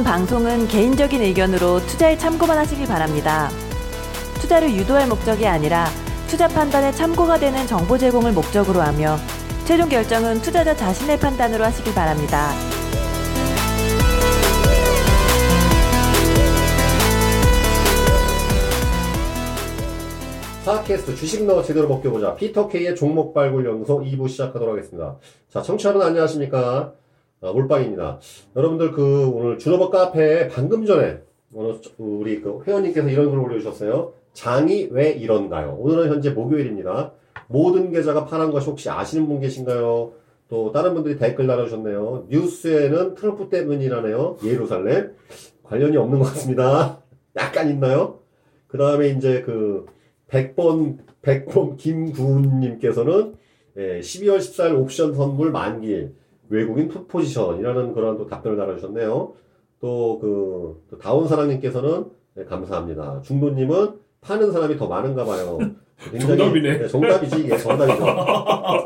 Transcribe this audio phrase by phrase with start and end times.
[0.00, 3.50] 본 방송은 개인적인 의견으로 투자에 참고만 하시길 바랍니다.
[4.40, 5.88] 투자를 유도할 목적이 아니라
[6.26, 9.18] 투자 판단에 참고가 되는 정보 제공을 목적으로 하며
[9.66, 12.50] 최종 결정은 투자자 자신의 판단으로 하시길 바랍니다.
[20.64, 22.36] 사캐스트 주식 너 제대로 먹겨보자.
[22.36, 25.16] 피터케이의 종목 발굴 연구소 2부 시작하도록 하겠습니다.
[25.50, 26.94] 자, 청취자 여러분 안녕하십니까?
[27.42, 28.20] 아, 몰빵입니다.
[28.54, 31.22] 여러분들 그 오늘 준호버 카페에 방금 전에
[31.52, 34.12] 오늘 우리 그 회원님께서 이런 글을 올려주셨어요.
[34.34, 35.76] 장이 왜 이런가요?
[35.80, 37.12] 오늘은 현재 목요일입니다.
[37.48, 40.12] 모든 계좌가 파란 것이 혹시 아시는 분 계신가요?
[40.48, 42.26] 또 다른 분들이 댓글 달아주셨네요.
[42.28, 44.36] 뉴스에는 트럼프 때문이라네요.
[44.44, 45.14] 예루살렘
[45.62, 47.00] 관련이 없는 것 같습니다.
[47.36, 48.18] 약간 있나요?
[48.66, 49.86] 그 다음에 이제 그
[50.28, 53.34] 100번 100번 김구은님께서는
[53.78, 56.19] 예, 12월 14일 옵션 선물 만기
[56.50, 59.32] 외국인 풋 포지션이라는 그런 또 답변을 달아주셨네요.
[59.80, 63.22] 또그 다운 사랑님께서는 네, 감사합니다.
[63.22, 65.58] 중도님은 파는 사람이 더 많은가 봐요.
[66.10, 66.78] 굉장히, 정답이네.
[66.78, 68.04] 네, 정답이지 이게 정답이죠.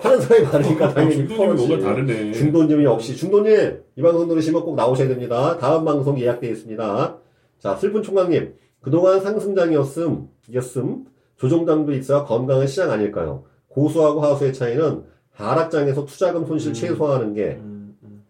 [0.01, 2.33] 파는 사람이 많으니까 당연히 아, 중도님이 뭔가 다르네.
[2.33, 5.57] 중도님이 역시 중도님 이 방송 들으시면 꼭 나오셔야 됩니다.
[5.59, 7.19] 다음 방송 예약되어 있습니다.
[7.59, 11.05] 자 슬픈 총각님 그동안 상승장이었음 이었음
[11.37, 13.45] 조정장도 있어야 건강한 시장 아닐까요?
[13.69, 16.75] 고수하고 하수의 차이는 하락장에서 투자금 손실 음.
[16.75, 18.25] 최소화하는 게 음, 음.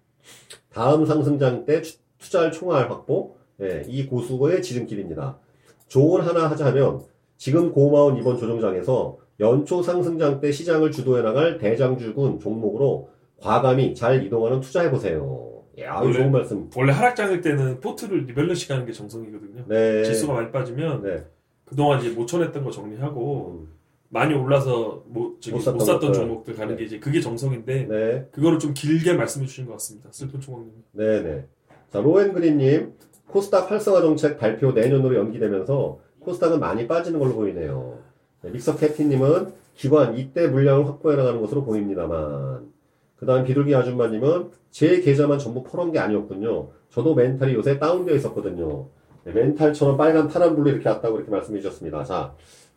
[0.72, 1.82] 다음 상승장 때
[2.18, 5.38] 투자할 총알 확보 예, 이 고수의 지름길입니다.
[5.86, 7.02] 조언 하나 하자면
[7.36, 13.10] 지금 고마운 이번 조정장에서 연초 상승장 때 시장을 주도해 나갈 대장주군 종목으로
[13.40, 15.62] 과감히 잘 이동하는 투자해 보세요.
[15.80, 16.70] 야, 원래, 좋은 말씀.
[16.76, 19.64] 원래 하락장일 때는 포트를 리밸런싱 하는 게 정성이거든요.
[19.66, 20.04] 네.
[20.04, 21.24] 지수가 많이 빠지면 네.
[21.64, 23.68] 그동안 이제 못 쳐냈던 거 정리하고 음.
[24.14, 26.78] 많이 올라서 뭐 저기 못, 샀던, 못 샀던 종목들 가는 네.
[26.78, 28.28] 게 이제 그게 정성인데 네.
[28.30, 30.08] 그거를 좀 길게 말씀해 주신 것 같습니다.
[30.12, 30.72] 슬픈 총각님.
[30.92, 31.44] 네네.
[31.92, 32.92] 자 로엔그린님
[33.26, 37.98] 코스닥 활성화 정책 발표 내년으로 연기되면서 코스닥은 많이 빠지는 걸로 보이네요.
[38.42, 42.72] 네, 믹서 캐티님은 기관 이때 물량을 확보해 나가는 것으로 보입니다만
[43.16, 46.68] 그 다음 비둘기 아줌마님은 제 계좌만 전부 퍼놓은 게 아니었군요.
[46.90, 48.86] 저도 멘탈이 요새 다운되어 있었거든요.
[49.24, 52.04] 네, 멘탈처럼 빨간 파란불로 이렇게 왔다고 이렇게 말씀해 주셨습니다.
[52.04, 52.32] 자,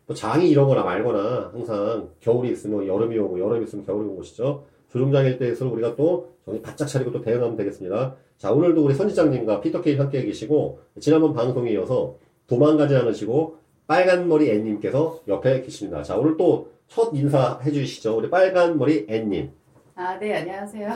[0.08, 4.64] 뭐 장이 이러거나 말거나 항상 겨울이 있으면 여름이 오고 여름이 있으면 겨울이 오고 것이죠.
[4.90, 8.16] 조종장일 때에서 우리가 또 정신 바짝 차리고 또 대응하면 되겠습니다.
[8.38, 12.16] 자, 오늘도 우리 선지장님과 피터케이 함께 계시고 지난번 방송에 이어서
[12.46, 16.02] 도망가지 않으시고 빨간머리 앤님께서 옆에 계십니다.
[16.02, 18.16] 자, 오늘 또 첫 인사 해 주시죠.
[18.16, 19.50] 우리 빨간머리 앤님.
[19.94, 20.88] 아, 네, 안녕하세요.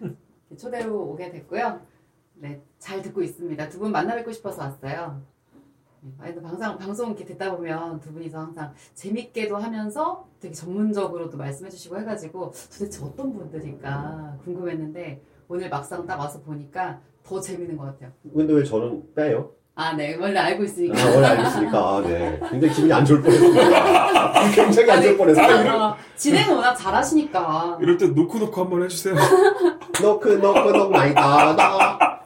[0.58, 1.78] 초대로 오게 됐고요.
[2.34, 3.68] 네, 잘 듣고 있습니다.
[3.68, 5.22] 두 분 만나 뵙고 싶어서 왔어요.
[6.18, 11.98] 아니, 방송, 방송 이렇게 듣다 보면 두 분이서 항상 재밌게도 하면서 되게 전문적으로도 말씀해 주시고
[11.98, 18.10] 해가지고 도대체 어떤 분들일까 궁금했는데 오늘 막상 딱 와서 보니까 더 재밌는 것 같아요.
[18.34, 19.50] 근데 왜 저는 빼요?
[19.74, 20.14] 아, 네.
[20.16, 21.00] 원래 알고 있으니까.
[21.00, 21.78] 아, 원래 알고 있으니까.
[21.78, 22.40] 아, 네.
[22.50, 24.50] 굉장히 기분이 안 좋을 뻔했습니다.
[24.54, 25.82] 굉장히 안 좋을 뻔했어요.
[25.82, 27.78] 어, 진행을 워낙 잘하시니까.
[27.80, 29.14] 이럴 때 놓고 놓고 한번 해주세요.
[30.02, 32.20] 놓고 놓고 놓고 나이다, 나.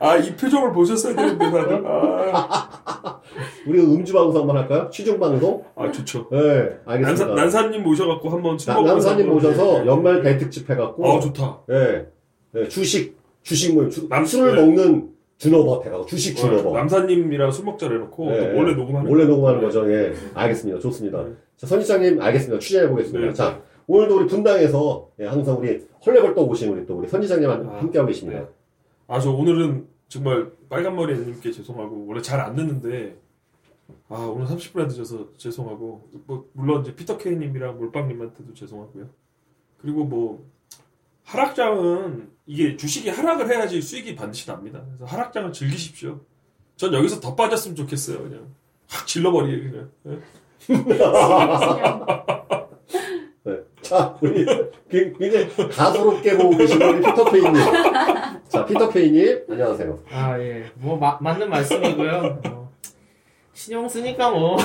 [0.00, 1.82] 아, 이 표정을 보셨어야 되는데, 다들.
[1.86, 3.20] 아.
[3.66, 4.88] 우리 음주방송 한번 할까요?
[4.90, 5.64] 취중방송?
[5.76, 6.28] 아, 좋죠.
[6.30, 7.34] 네, 알겠습니다.
[7.34, 11.06] 난사, 님 모셔갖고 한번 나, 난사님 모셔서 연말 대특집 해갖고.
[11.06, 11.60] 아, 좋다.
[11.68, 12.06] 네.
[12.52, 14.62] 네 주식, 주식 뭐, 주, 남, 술을 네.
[14.62, 16.72] 먹는 준호버 해가지고 주식 네, 준호버.
[16.76, 19.90] 남사님이랑 술 먹자를 해놓고 네, 몰래 녹음하는 몰래 녹음하는 거죠.
[19.90, 20.12] 예.
[20.34, 20.80] 알겠습니다.
[20.80, 21.22] 좋습니다.
[21.22, 21.30] 네.
[21.56, 22.60] 자, 선지장님 알겠습니다.
[22.60, 23.26] 취재해 보겠습니다.
[23.26, 23.32] 네.
[23.32, 28.08] 자, 오늘도 우리 분당에서 예, 항상 우리 헐레벌떡 오신 우리 또 우리 선지장님 아, 함께하고
[28.08, 28.40] 계십니다.
[28.40, 28.46] 네.
[29.06, 33.16] 아, 저 오늘은 정말 빨간 머리 애님께 죄송하고, 원래 잘안 듣는데,
[34.08, 39.08] 아, 오늘 30분에 늦어서 죄송하고, 뭐, 물론 이제 피터 케이님이랑 몰빵님한테도 죄송하고요.
[39.78, 40.44] 그리고 뭐,
[41.26, 44.84] 하락장은, 이게 주식이 하락을 해야지 수익이 반드시 납니다.
[44.84, 46.18] 그래서 하락장을 즐기십시오.
[46.74, 48.52] 전 여기서 더 빠졌으면 좋겠어요, 그냥.
[48.88, 49.92] 확 질러버리게, 그냥.
[53.90, 54.46] 자, 우리
[54.88, 57.54] 굉장히 가소롭게 보고 계신 우리 피터페이님.
[58.46, 59.98] 자, 피터페이님, 안녕하세요.
[60.12, 60.66] 아, 예.
[60.76, 62.40] 뭐, 마, 맞는 말씀이고요.
[62.44, 62.70] 뭐,
[63.52, 64.56] 신용 쓰니까 뭐.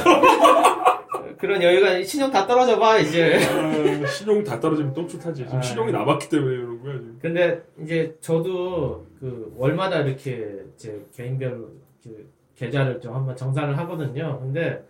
[1.39, 3.39] 그런 여유가, 신용 다 떨어져 봐, 이제.
[3.43, 5.43] 아, 신용 다 떨어지면 똥줄 타지.
[5.43, 7.17] 지금 아, 신용이 남았기 때문에 그런 거야, 지금.
[7.19, 11.65] 근데, 이제, 저도, 그, 월마다 이렇게, 제 개인별,
[12.03, 14.39] 그, 계좌를 좀 한번 정산을 하거든요.
[14.39, 14.83] 근데,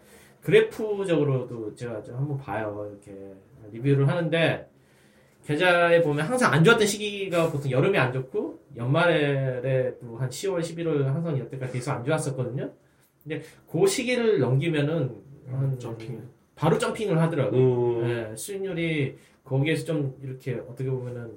[0.46, 2.88] 그래프적으로도 제가 좀 한번 봐요.
[2.92, 3.34] 이렇게.
[3.72, 4.70] 리뷰를 하는데
[5.44, 11.04] 계좌에 보면 항상 안 좋았던 시기가 보통 여름에 안 좋고 연말에 또 한 10월, 11월
[11.04, 12.72] 항상 여태까지 계속 안 좋았었거든요.
[13.24, 15.16] 근데 그 시기를 넘기면은
[15.50, 17.62] 한 점핑 바로 점핑을 하더라고요.
[17.62, 18.08] 음.
[18.08, 21.32] 네, 수익률이 거기에서 좀 이렇게 어떻게 보면은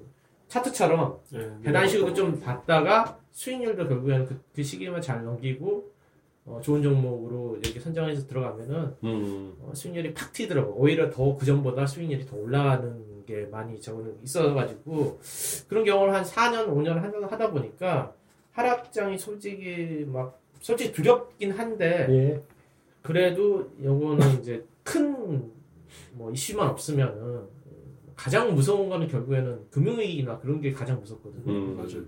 [0.49, 5.93] 차트처럼 예, 계단식으로 좀 봤다가 수익률도 결국에는 그, 그 시기만 잘 넘기고
[6.49, 9.55] 어, 좋은 종목으로 이렇게 선정해서 들어가면은 음.
[9.61, 10.75] 어, 수익률이 팍 튀더라고.
[10.77, 15.21] 오히려 더 그 전보다 수익률이 더 올라가는 게 많이 저는 있어가지고
[15.69, 18.15] 그런 경우를 한 4년, 5년 하- 하다 보니까
[18.53, 22.43] 하락장이 솔직히 막 솔직히 두렵긴 한데 예.
[23.03, 25.53] 그래도 요거는 이제 큰
[26.13, 27.43] 뭐 이슈만 없으면은
[28.17, 31.51] 가장 무서운 거는 결국에는 금융위기나 그런 게 가장 무섭거든요.
[31.53, 31.77] 음.
[31.77, 32.03] 맞아요.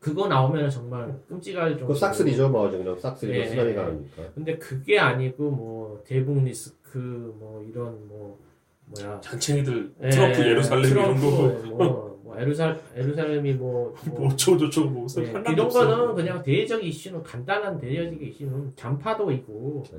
[0.00, 1.88] 그거 나오면 정말 끔찍할 정도.
[1.88, 3.74] 그 싹쓸이죠, 뭐 그냥 싹쓸이로 예, 쓰나미 예.
[3.74, 4.22] 가니까.
[4.34, 6.98] 근데 그게 아니고 뭐 대북 리스크
[7.38, 8.38] 뭐 이런 뭐
[8.86, 14.88] 뭐야 잔챙이들 예, 트럼프 예루살렘 이런 트럼프, 거 뭐, 뭐 에루살 에루살렘이 뭐, 뭐뭐 어쩌고저쩌고
[14.88, 15.88] 뭐 네, 상관도 이런 없어요.
[15.88, 19.98] 거는 그냥 대외적 이슈는 간단한 대외적 이슈는 잔파도이고 네.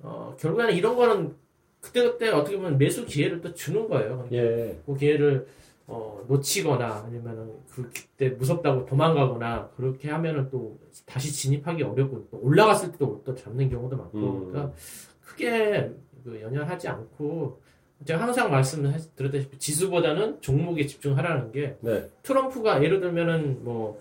[0.00, 1.34] 어, 결국에는 이런 거는
[1.80, 4.28] 그때 그때 어떻게 보면 매수 기회를 또 주는 거예요.
[4.32, 4.78] 예.
[4.84, 5.46] 그 기회를
[5.86, 13.22] 어, 놓치거나 아니면은 그때 무섭다고 도망가거나 그렇게 하면은 또 다시 진입하기 어렵고 또 올라갔을 때도
[13.24, 14.50] 또 잡는 경우도 많고 음.
[14.50, 14.74] 그러니까
[15.22, 15.90] 크게
[16.24, 17.60] 그 연연하지 않고
[18.04, 22.08] 제가 항상 말씀드렸다시피 지수보다는 종목에 집중하라는 게 네.
[22.22, 24.00] 트럼프가 예를 들면은 뭐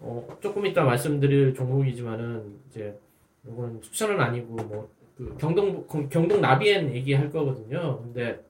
[0.00, 2.98] 어, 조금 이따 말씀드릴 종목이지만은 이제
[3.46, 8.00] 이건 추천은 아니고 뭐 그 경동 경동 나비엔 얘기할 거거든요.
[8.00, 8.42] 근데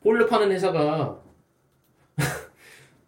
[0.00, 1.20] 볼을 파는 회사가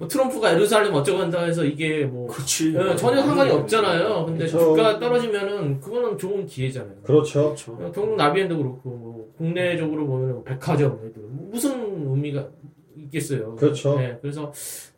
[0.00, 2.74] 뭐 트럼프가 예루살렘 어쩌고 한다 해서 이게 뭐 그렇지.
[2.74, 4.24] 예, 전혀 상관이 없잖아요.
[4.24, 4.58] 근데 그쵸.
[4.58, 7.02] 주가 떨어지면은 그거는 좋은 기회잖아요.
[7.02, 7.54] 그렇죠.
[7.54, 7.72] 그렇죠.
[7.72, 12.48] 어, 경북 나비엔도 그렇고 뭐 국내적으로 보면 뭐 백화점 애들 뭐 무슨 의미가
[12.96, 13.54] 있겠어요.
[13.56, 13.98] 그렇죠.
[13.98, 14.50] 네, 그래서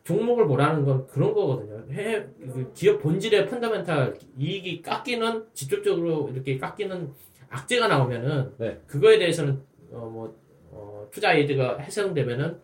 [0.05, 1.83] 종목을 보라는 건 그런 거거든요.
[1.91, 7.09] 해, 그 기업 본질의 펀더멘탈 이익이 깎이는 직접적으로 이렇게 깎이는
[7.49, 8.79] 악재가 나오면은 네.
[8.87, 9.59] 그거에 대해서는
[9.91, 10.33] 어, 뭐
[10.71, 12.57] 어, 투자 아이디어가 훼손되면은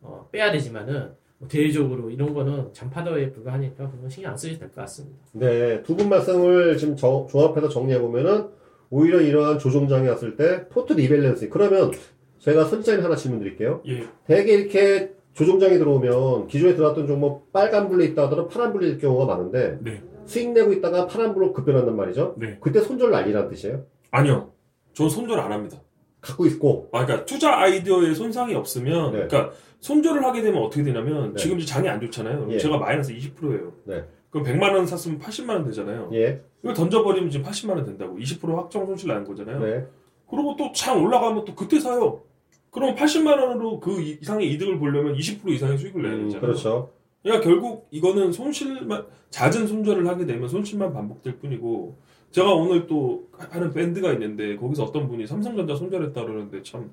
[0.00, 4.80] 어, 빼야 되지만은 뭐 대외적으로 이런 거는 잔파도에 불과하니까 그건 신경 안 쓰셔도 될 것
[4.82, 5.16] 같습니다.
[5.32, 8.48] 네, 두 분 말씀을 지금 저- 조합해서 정리해 보면은,
[8.90, 11.48] 오히려 이러한 조정장이 왔을 때, 포트 rebalance.
[11.48, 11.90] 그러면,
[12.38, 13.80] 제가 선지자님 하나 질문 드릴게요.
[13.88, 14.06] 예.
[14.26, 20.02] 대개 이렇게 조정장이 들어오면, 기존에 들어왔던 종목 빨간불로 있다 하더라도 파란 불일 경우가 많은데, 네.
[20.26, 22.36] 수익 내고 있다가 파란 불로 급변한단 말이죠.
[22.38, 22.58] 네.
[22.60, 23.84] 그때 손절 날리란 뜻이에요.
[24.12, 24.52] 아니요.
[24.92, 25.78] 전 손절 안 합니다.
[26.20, 29.26] 갖고 있고, 아, 그러니까 투자 아이디어에 손상이 없으면, 네.
[29.26, 29.52] 그러니까
[29.88, 31.42] 손절을 하게 되면 어떻게 되냐면 네.
[31.42, 32.46] 지금 이제 장이 안 좋잖아요.
[32.50, 32.58] 예.
[32.58, 33.70] 제가 마이너스 20%예요.
[33.84, 34.02] 네.
[34.30, 36.08] 그럼 100만 원 샀으면 80만 원 되잖아요.
[36.14, 38.16] 예, 이거 던져버리면 지금 80만 원 된다고.
[38.16, 39.60] 20% 확정 손실 나는 거잖아요.
[39.60, 39.86] 네,
[40.28, 42.22] 그리고 또 장 올라가면 또 그때 사요.
[42.70, 46.40] 그럼 80만 원으로 그 이- 이상의 이득을 보려면 20% 이상의 수익을 내야 음, 되잖아요.
[46.40, 46.90] 그렇죠.
[47.22, 49.04] 그러니까 결국 이거는 손실만
[49.38, 51.96] 낮은 손절을 하게 되면 손실만 반복될 뿐이고
[52.32, 56.90] 제가 오늘 또 하는 밴드가 있는데 거기서 어떤 분이 삼성전자 손절했다 그러는데 참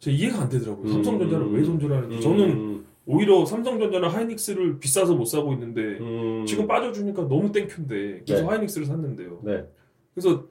[0.00, 0.86] 제 이해가 안 되더라고요.
[0.86, 0.92] 음.
[0.92, 2.16] 삼성전자를 왜 손절하는지.
[2.16, 8.42] 음, 저는 오히려 삼성전자나 하이닉스를 비싸서 못 사고 있는데 음, 지금 빠져주니까 너무 땡큐인데 그래서
[8.42, 8.48] 네.
[8.48, 9.40] 하이닉스를 샀는데요.
[9.42, 9.64] 네,
[10.14, 10.44] 그래서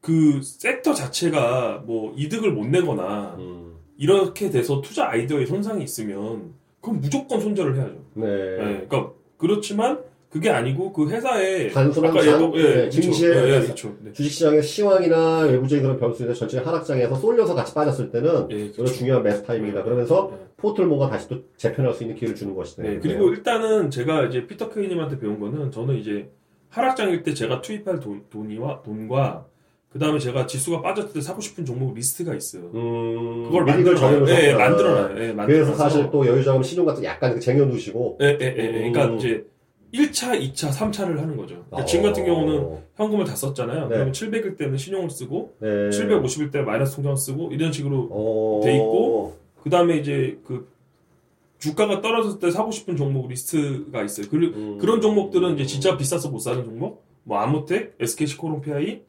[0.00, 7.00] 그 섹터 자체가 뭐 이득을 못 내거나 음, 이렇게 돼서 투자 아이디어에 손상이 있으면 그럼
[7.00, 8.04] 무조건 손절을 해야죠.
[8.14, 8.26] 네.
[8.26, 10.00] 네, 그러니까 그렇지만
[10.32, 12.88] 그게 아니고 그 회사에 단순한 장, 얘도- 예, 네.
[12.90, 13.94] 증시에 예, 예, 그렇죠.
[14.00, 14.12] 네.
[14.14, 19.42] 주식시장의 시황이나 외부적인 그런 변수인데 전체 하락장에서 쏠려서 같이 빠졌을 때는 예, 이거 중요한 매수
[19.42, 19.82] 타이밍이다.
[19.82, 20.38] 그러면서 네.
[20.56, 22.82] 포트를 뭔가 다시 또 재편할 수 있는 기회를 주는 것이다.
[22.82, 26.30] 네, 그리고 일단은 제가 이제 피터 케이님한테 배운 거는 저는 이제
[26.70, 29.44] 하락장일 때 제가 투입할 돈, 돈이와 돈과
[29.92, 32.70] 그 다음에 제가 지수가 빠졌을 때 사고 싶은 종목 리스트가 있어요.
[32.74, 34.26] 음, 그걸 만들어놔요.
[34.30, 35.22] 예, 만들어놔요.
[35.22, 35.46] 예, 만들어놔서.
[35.46, 38.16] 그래서 사실 또 여유자금 신용 같은 거 약간 쟁여두시고.
[38.22, 38.72] 예, 예, 예, 예.
[38.72, 39.16] 그러니까 음.
[39.18, 39.44] 이제
[39.92, 41.64] 1차, 2차, 3차를 하는 거죠.
[41.66, 43.88] 그러니까 어, 지금 같은 경우는 현금을 다 썼잖아요.
[43.88, 43.88] 네.
[43.88, 45.68] 그러면 700일 때는 신용을 쓰고 네.
[45.90, 50.72] 750일 때 마이너스 통장을 쓰고 이런 식으로 어, 돼 있고, 그 다음에 이제 그
[51.58, 54.26] 주가가 떨어졌을 때 사고 싶은 종목 리스트가 있어요.
[54.28, 54.78] 그, 음.
[54.78, 59.02] 그런 종목들은 이제 진짜 비싸서 못 사는 종목, 뭐 아모텍, SKC 코롱피아이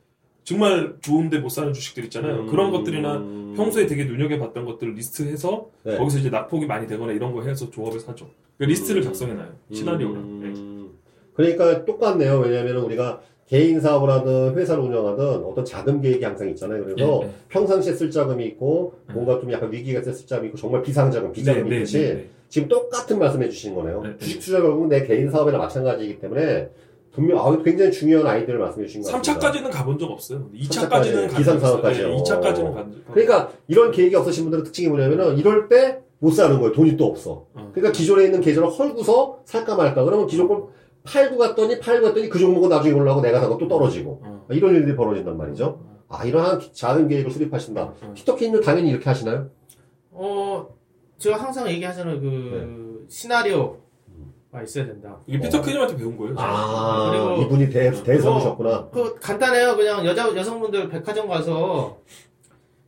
[0.43, 2.41] 정말 좋은데 못 사는 주식들 있잖아요.
[2.41, 2.47] 음.
[2.47, 3.19] 그런 것들이나
[3.55, 5.97] 평소에 되게 눈여겨봤던 것들을 리스트해서 네.
[5.97, 8.29] 거기서 이제 낙폭이 많이 되거나 이런 거 해서 조합을 사죠.
[8.63, 9.03] 그 리스트를 음.
[9.03, 9.49] 작성해놔요.
[9.73, 10.39] 시나리오랑.
[10.39, 10.47] 네.
[10.47, 10.91] 음.
[11.33, 12.39] 그러니까 똑같네요.
[12.39, 16.85] 왜냐하면 우리가 개인 사업을 하든 회사를 운영하든 어떤 자금 계획이 항상 있잖아요.
[16.85, 17.33] 그래서 네, 네.
[17.49, 19.15] 평상시에 쓸 자금이 있고 네.
[19.15, 22.13] 뭔가 좀 약간 위기가 있을 쓸 자금이 있고 정말 비상자금, 비자금이 네, 네, 있듯이 네,
[22.13, 22.29] 네.
[22.47, 24.01] 지금 똑같은 말씀해 주신 거네요.
[24.01, 24.17] 네, 네.
[24.17, 26.69] 주식 투자 결국은 내 개인 사업이나 마찬가지이기 때문에
[27.11, 29.51] 분명 아 굉장히 중요한 아이디어를 말씀해 주신 것 같습니다.
[29.51, 30.49] 3차까지는 가본 적 없어요.
[30.55, 32.15] 2차까지는 삼차까지, 기상사업까지요.
[32.15, 33.13] 2차까지는 간 적.
[33.13, 36.71] 그러니까 이런 계획이 없으신 분들의 특징이 뭐냐면은 이럴 때 못 사는 거예요.
[36.71, 37.47] 돈이 또 없어.
[37.53, 37.71] 어.
[37.73, 40.05] 그러니까 기존에 있는 계좌를 헐고서 살까 말까.
[40.05, 40.63] 그러면 기존 걸
[41.03, 44.47] 팔고 갔더니 팔고 갔더니 그 종목은 나중에 올라가고 내가 사고 또 떨어지고 어.
[44.51, 45.81] 이런 일들이 벌어진단 말이죠.
[46.07, 47.83] 아 이러한 자금 계획을 수립하신다.
[47.83, 48.13] 어.
[48.13, 49.49] 피터킨도 당연히 이렇게 하시나요?
[50.11, 50.65] 어,
[51.17, 52.21] 제가 항상 얘기하잖아요.
[52.21, 52.25] 그,
[53.01, 53.05] 네.
[53.09, 53.79] 시나리오,
[54.63, 55.17] 있어야 된다.
[55.27, 56.35] 이게 피터 케님한테 배운 거예요.
[56.37, 58.89] 아, 그리고- 이분이 대, 대선우셨구나.
[58.91, 59.75] 그 간단해요.
[59.75, 61.97] 그냥 여자 여성분들 백화점 가서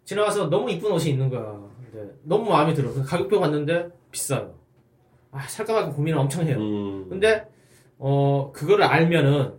[0.05, 1.65] 지나가서 너무 이쁜 옷이 있는 거야.
[1.95, 2.93] 근데 너무 마음에 들어.
[2.93, 4.53] 가격표 봤는데 비싸요.
[5.31, 6.57] 아 살까 말까 고민을 엄청 해요.
[6.57, 7.07] 음.
[7.09, 7.47] 근데
[7.97, 9.53] 어 그거를 알면은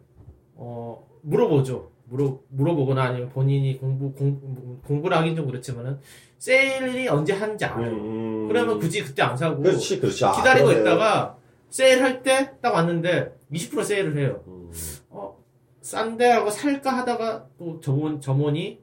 [0.55, 1.91] 어 물어보죠.
[2.09, 5.99] 물어 물어보거나 아니면 본인이 공부 공, 공부를 하긴 좀 그렇지만은
[6.39, 7.91] 세일이 언제 하는지 알아요.
[7.93, 8.49] 음.
[8.49, 10.25] 그러면 굳이 그때 안 사고 그렇지, 그렇지.
[10.25, 10.83] 아, 기다리고 그러네.
[10.83, 11.37] 있다가
[11.71, 14.43] 세일할 때 딱 왔는데 20% 세일을 해요.
[14.47, 14.71] 음.
[15.11, 15.37] 어,
[15.81, 18.81] 싼데 하고 살까 하다가 또 점원, 점원이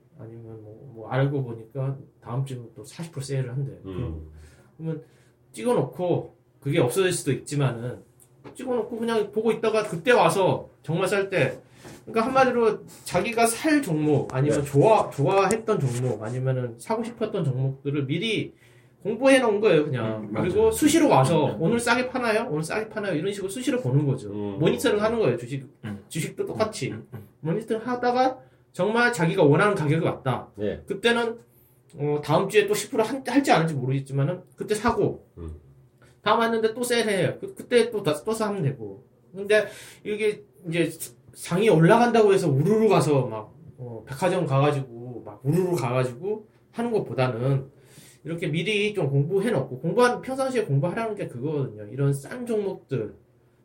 [1.13, 3.71] 알고 보니까 다음 주에 또40% 세일을 한대.
[3.85, 4.31] 음.
[4.77, 5.03] 그러면
[5.51, 7.99] 찍어놓고 그게 없어질 수도 있지만은
[8.55, 11.59] 찍어놓고 그냥 보고 있다가 그때 와서 정말 살 때
[12.05, 14.65] 그러니까 한마디로 자기가 살 종목 아니면 네.
[14.65, 18.53] 좋아 좋아했던 종목 아니면은 사고 싶었던 종목들을 미리
[19.03, 20.33] 공부해 놓은 거예요 그냥 음.
[20.33, 21.61] 그리고 수시로 와서 음.
[21.61, 24.57] 오늘 싸게 파나요 오늘 싸게 파나요 이런 식으로 수시로 보는 거죠 음.
[24.59, 26.03] 모니터링 하는 거예요 주식 음.
[26.09, 27.27] 주식도 똑같이 음, 음.
[27.41, 28.39] 모니터링 하다가
[28.73, 30.49] 정말 자기가 원하는 가격이 왔다.
[30.55, 30.81] 네.
[30.85, 31.37] 그때는
[31.95, 35.27] 어, 다음 주에 또 10% 한- 할지 안 할지 모르겠지만은 그때 사고.
[35.37, 35.55] 음.
[36.21, 39.05] 다음 왔는데 또 세일해 그, 그때 또 다- 또 사면 되고.
[39.33, 39.67] 근데
[40.03, 40.89] 이게 이제
[41.33, 47.69] 상이 올라간다고 해서 우르르 가서 막 어, 백화점 가가지고 막 우르르 가가지고 하는 것보다는
[48.23, 51.83] 이렇게 미리 좀 공부해 놓고 공부한 평상시에 공부하라는 게 그거거든요.
[51.91, 53.15] 이런 싼 종목들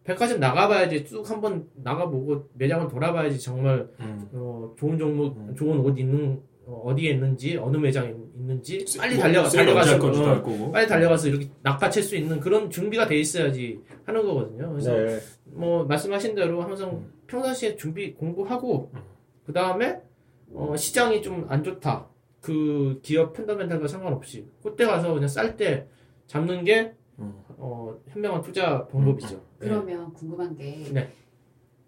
[0.09, 4.27] 백화점 나가봐야지 쭉 한번 나가보고 매장을 돌아봐야지 정말 음.
[4.33, 5.55] 어, 좋은 종목, 음.
[5.55, 10.71] 좋은 옷 있는 어, 디에 있는지 어느 매장에 있는지 빨리 뭐, 달려가 할 달려가서 어.
[10.73, 14.71] 빨리 달려가서 이렇게 낚아챌 수 있는 그런 준비가 돼 있어야지 하는 거거든요.
[14.71, 15.19] 그래서 네.
[15.45, 17.13] 뭐 말씀하신 대로 항상 음.
[17.27, 19.01] 평상시에 준비 공부하고 음.
[19.45, 20.01] 그 다음에
[20.55, 22.09] 어, 시장이 좀 안 좋다.
[22.41, 25.87] 그 기업 펀더멘탈과 상관없이 그때 가서 그냥 쌀 때
[26.27, 26.98] 잡는 게 음.
[27.19, 29.37] 어, 현명한 투자 방법이죠.
[29.37, 29.41] 네.
[29.59, 31.11] 그러면 궁금한 게 네.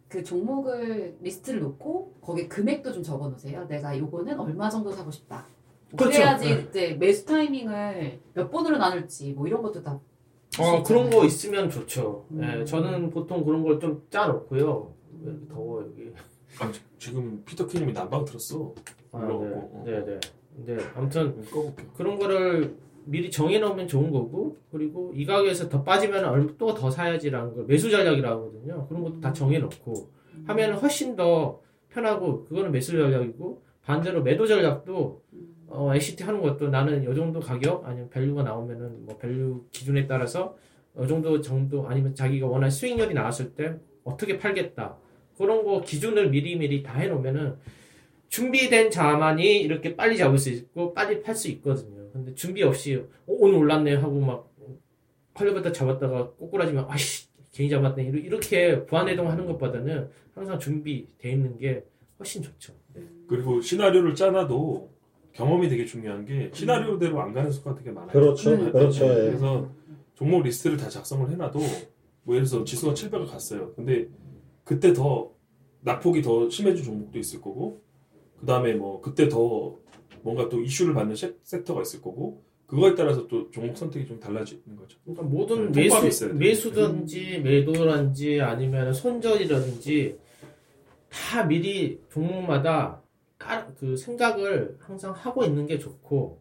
[0.08, 3.64] 그 종목을 리스트를 놓고 거기에 금액도 좀 적어 놓으세요.
[3.68, 5.46] 내가 요거는 얼마 정도 사고 싶다.
[5.96, 6.10] 그렇죠.
[6.18, 6.60] 그래야지 네.
[6.68, 10.00] 이제 매수 타이밍을 몇 번으로 나눌지 뭐 이런 것도 다.
[10.58, 12.26] 어, 그런 거 있으면 좋죠.
[12.32, 12.40] 음.
[12.40, 14.92] 네, 저는 보통 그런 걸 좀 짜놓고요.
[15.22, 16.12] 왜 이렇게 더워 여기.
[16.58, 18.75] 아, 지- 지금 피터 케님이 난방 틀었어.
[19.12, 19.20] 아.
[19.84, 20.20] 네, 네, 네.
[20.56, 21.87] 근데 아무튼 꺼볼게요.
[21.96, 27.64] 그런 거를 미리 정해놓으면 좋은 거고 그리고 이 가격에서 더 빠지면 또 더 사야지라는 걸
[27.66, 28.87] 매수 전략이라고 하거든요.
[28.88, 30.11] 그런 것도 다 정해놓고
[30.47, 35.23] 하면 훨씬 더 편하고 그거는 매수 전략이고 반대로 매도 전략도
[35.69, 40.57] 어, exit 하는 것도 나는 요 정도 가격 아니면 value가 나오면은 뭐 value 기준에 따라서
[40.97, 44.97] 요 정도 정도 아니면 자기가 원하는 수익률이 나왔을 때 어떻게 팔겠다
[45.38, 47.57] 그런 거 기준을 미리미리 다 해놓으면은
[48.28, 52.00] 준비된 자만이 이렇게 빨리 잡을 수 있고 빨리 팔 수 있거든요.
[52.12, 54.50] 근데 준비 없이 어, 오늘 올랐네 하고 막
[55.34, 61.84] 컬려봤다 잡았다가 꼬꾸라지면 아씨 괜히 잡았네 이러- 이렇게 부안해동 하는 것보다는 항상 준비돼 있는 게
[62.18, 62.74] 훨씬 좋죠.
[62.94, 63.02] 네.
[63.26, 64.90] 그리고 시나리오를 짜놔도
[65.32, 68.12] 경험이 되게 중요한 게 시나리오대로 안 가는 수가 되게 많아요.
[68.12, 68.50] 그렇죠.
[68.50, 68.72] 음.
[68.72, 69.04] 그렇죠.
[69.06, 69.14] 예.
[69.28, 69.68] 그래서
[70.14, 71.58] 종목 리스트를 다 작성을 해놔도
[72.24, 73.72] 뭐 예를 들어서 지수가 700을 갔어요.
[73.74, 74.08] 근데
[74.64, 75.30] 그때 더
[75.82, 77.80] 낙폭이 더 심해진 종목도 있을 거고
[78.38, 79.76] 그 다음에 뭐 그때 더
[80.22, 84.76] 뭔가 또 이슈를 받는 섹- 섹터가 있을 거고 그거에 따라서 또 종목 선택이 좀 달라지는
[84.76, 84.98] 거죠.
[85.04, 86.28] 그러니까 모든 음, 통합이 매수.
[86.34, 90.18] 매수든지 매도든지 아니면 손절이라든지
[91.08, 93.02] 다 미리 종목마다
[93.38, 96.40] 따- 그 생각을 항상 하고 있는 게 좋고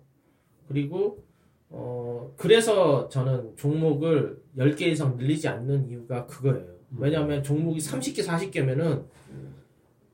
[0.67, 1.23] 그리고
[1.69, 6.75] 어 그래서 저는 종목을 10개 이상 늘리지 않는 이유가 그거예요.
[6.97, 9.05] 왜냐하면 종목이 30개, 40개면은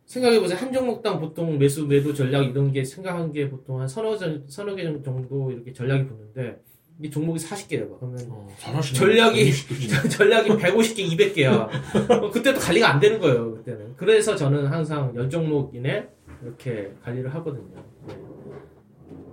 [0.05, 0.57] 생각해보세요.
[0.57, 4.75] 한 종목당 보통 매수, 매도 전략 이런 게 생각한 게 보통 한 서너, 전- 서너
[4.75, 6.61] 개 정도 이렇게 전략이 붙는데
[7.01, 7.97] 이 종목이 40개래봐.
[7.99, 8.17] 그러면
[8.59, 8.99] 잘하시네.
[8.99, 10.99] 전략이- 전략이 150개,
[11.35, 12.31] 200개야.
[12.31, 13.95] 그때도 관리가 안 되는 거예요, 그때는.
[13.97, 16.07] 그래서 저는 항상 연종목 이내
[16.43, 17.83] 이렇게 관리를 하거든요.
[18.07, 18.15] 네.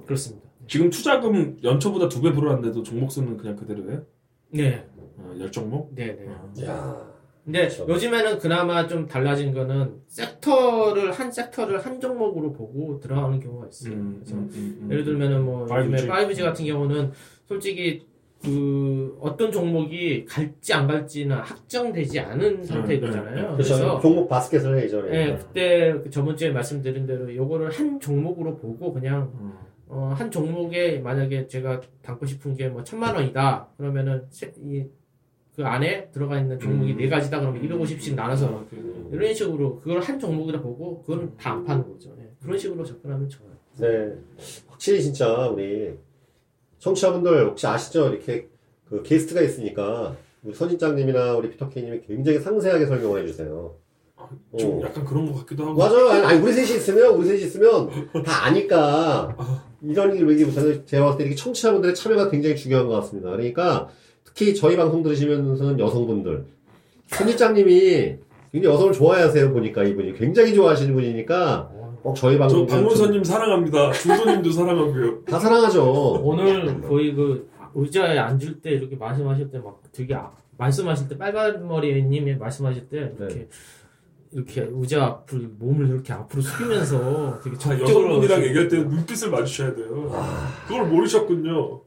[0.07, 0.49] 그렇습니다.
[0.67, 4.03] 지금 투자금 연초보다 두 배 불어났는데도 종목 수는 그냥 그대로예요?
[4.51, 4.87] 네.
[5.19, 5.95] 어, 열 종목?
[5.95, 6.65] 네, 네.
[6.67, 7.13] 야.
[7.45, 7.87] 근데 그렇죠.
[7.89, 13.95] 요즘에는 그나마 좀 달라진 거는 섹터를, 한 섹터를 한 종목으로 보고 들어가는 경우가 있어요.
[13.95, 14.89] 음, 그래서 음, 음, 음.
[14.93, 15.93] 예를 들면은 뭐 5G.
[15.93, 17.11] 요즘에 5G 같은 경우는
[17.47, 18.07] 솔직히
[18.45, 23.35] 그 어떤 종목이 갈지 안 갈지는 확정되지 않은 상태잖아요.
[23.35, 23.57] 그렇죠.
[23.57, 25.15] 그래서 종목 바스켓을 해, 이전에.
[25.31, 29.53] 예, 그때 그 저번 주에 말씀드린 대로 요거를 한 종목으로 보고 그냥 음.
[29.89, 34.87] 어, 한 종목에 만약에 제가 담고 싶은 게 뭐 천만 원이다 그러면은 세- 이,
[35.55, 36.97] 그 안에 들어가 있는 종목이 음.
[36.97, 41.65] 네 가지다 그러면 250씩 나눠서 아, 그- 이런 식으로 그걸 한 종목이라 보고 그건 다안
[41.65, 42.15] 파는 거죠.
[42.19, 43.53] 예, 그런 식으로 접근하면 좋아요.
[43.79, 44.15] 네.
[44.69, 45.93] 확실히 진짜 우리
[46.79, 48.09] 청취자분들 혹시 아시죠?
[48.09, 48.49] 이렇게
[48.89, 53.77] 그 게스트가 있으니까 우리 선인장님이나 우리 피터케이님이 굉장히 상세하게 설명을 해주세요.
[54.59, 54.83] 좀 어.
[54.83, 55.79] 약간 그런 것 같기도 하고.
[55.79, 56.09] 맞아요.
[56.09, 57.89] 아니, 아니, 우리 셋이 있으면, 우리 셋이 있으면
[58.25, 59.37] 다 아니까.
[59.83, 63.31] 이런 일 얘기보다는 제가 봤을 때 이렇게 청취자분들의 참여가 굉장히 중요한 것 같습니다.
[63.31, 63.89] 그러니까
[64.35, 66.45] 특히 저희 방송 들으시면서는 여성분들.
[67.09, 68.17] 선지장님이
[68.51, 70.15] 굉장히 여성을 좋아하세요, 보니까 이분이.
[70.15, 71.71] 굉장히 좋아하시는 분이니까
[72.03, 72.67] 꼭 저희 저 방송.
[72.67, 73.93] 박문서님 사랑합니다.
[73.93, 75.25] 중도님도 사랑하고요.
[75.25, 76.21] 다 사랑하죠.
[76.23, 81.67] 오늘 거의 그 의자에 앉을 때 이렇게 말씀하실 때 막 되게 아- 말씀하실 때 빨간
[81.67, 83.49] 머리님이 말씀하실 때 이렇게 네.
[84.33, 89.75] 이렇게 의자 앞을 몸을 이렇게 앞으로 숙이면서 되게 자, 적극적으로 여성분이랑 얘기할 때 눈빛을 마주쳐야
[89.75, 90.11] 돼요.
[90.67, 91.81] 그걸 모르셨군요.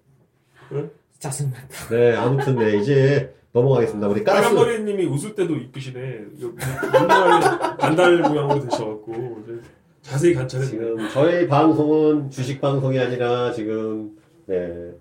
[1.20, 1.88] 짜증난다.
[1.90, 4.08] 네, 아무튼 네, 이제 넘어가겠습니다.
[4.08, 4.42] 우리 가스.
[4.42, 6.00] 빨간머리님이 웃을 때도 이쁘시네.
[6.38, 9.60] 눈알 반달 모양으로 되셔갖고 이제
[10.02, 10.66] 자세히 관찰해.
[10.66, 14.12] 지금 저희 방송은 주식 방송이 아니라 지금,
[14.46, 14.92] 네.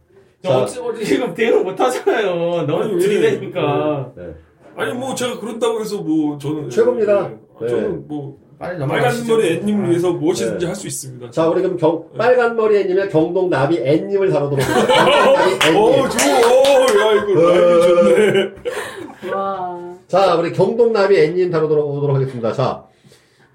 [0.42, 2.66] 자, 어찌 어찌 지금 대응 못 하잖아요.
[2.66, 2.98] 너무 왜?
[2.98, 4.34] 들이대니까 네.
[4.76, 7.28] 아니 뭐 제가 그런다고 해서 뭐 저는 최고입니다.
[7.28, 7.36] 네.
[7.60, 7.68] 네.
[7.68, 9.36] 저는 뭐 빨리 빨간 넘어가시죠.
[9.36, 10.66] 머리 앤님 위해서 무엇이든지 네.
[10.66, 11.30] 할 수 있습니다.
[11.30, 15.80] 자, 우리 그럼 경, 빨간 머리 애님의 경동 나비 애님을 다루도록 하겠습니다.
[15.80, 16.08] 오, 애님.
[16.10, 16.30] 좋아.
[16.34, 19.32] 야, 이거 라임이 좋네.
[19.32, 19.94] 와.
[20.06, 22.52] 자, 우리 경동 나비 애님 다루도록 오도록 하겠습니다.
[22.52, 22.84] 자,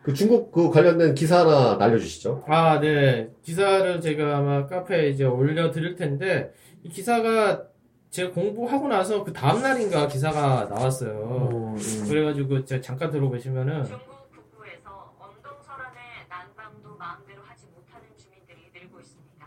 [0.03, 2.43] 그 중국 그 관련된 기사 하나 날려주시죠.
[2.47, 3.29] 아, 네.
[3.43, 6.51] 기사를 제가 아마 카페에 이제 올려드릴 텐데,
[6.83, 7.63] 이 기사가
[8.09, 11.11] 제가 공부하고 나서 그 다음날인가 기사가 나왔어요.
[11.11, 12.05] 어, 음.
[12.07, 14.89] 그래가지고 제가 잠깐 들어보시면은, 중국 북부에서
[15.19, 19.45] 엄동설안의 난방도 마음대로 하지 못하는 주민들이 늘고 있습니다.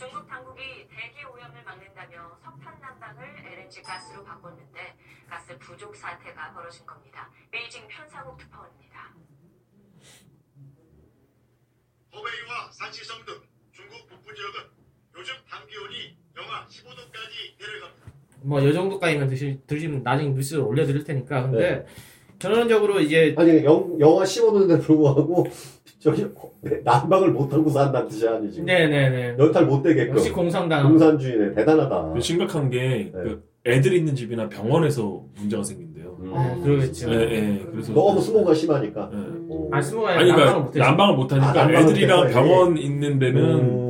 [0.00, 4.96] 중국 당국이 대기 오염을 막는다며 석탄 난방을 LNG 가스로 바꿨는데
[5.28, 7.30] 가스 부족 사태가 벌어진 겁니다.
[7.50, 9.14] 베이징 편사국 특파원입니다.
[12.14, 13.42] 호베이와 산시성 등
[13.72, 14.70] 중국 북부 지역은
[15.18, 18.06] 요즘 밤 기온이 영하 15도까지 내려갑니다.
[18.42, 21.42] 뭐, 요 정도까지만 드시, 드시면 나중에 뉴스를 올려드릴 테니까.
[21.42, 21.84] 근데,
[22.40, 25.46] 결론적으로 이제, 아니, 영, 영하 15도인데 불구하고,
[26.00, 26.26] 저기,
[26.82, 28.62] 난방을 못하고 산다는 뜻이 아니지.
[28.62, 29.36] 네네네.
[29.38, 30.14] 연탈 못 되게끔.
[30.16, 30.88] 역시 공상당.
[30.88, 31.54] 공산주의네.
[31.54, 32.12] 대단하다.
[32.14, 33.22] 그 심각한 게, 네.
[33.22, 36.16] 그 애들 있는 집이나 병원에서 문제가 생긴대요.
[36.20, 36.32] 음.
[36.34, 37.12] 네, 그러겠죠.
[37.12, 37.66] 예, 예.
[37.70, 37.92] 그래서.
[37.92, 39.10] 너무 수모가 심하니까.
[39.12, 39.16] 예.
[39.50, 39.68] 어.
[39.72, 40.78] 아, 스무가 아니, 난방을 그러니까.
[40.86, 43.89] 난방을 못하니까 아, 난방을 애들이랑 병원 있는 데는 음.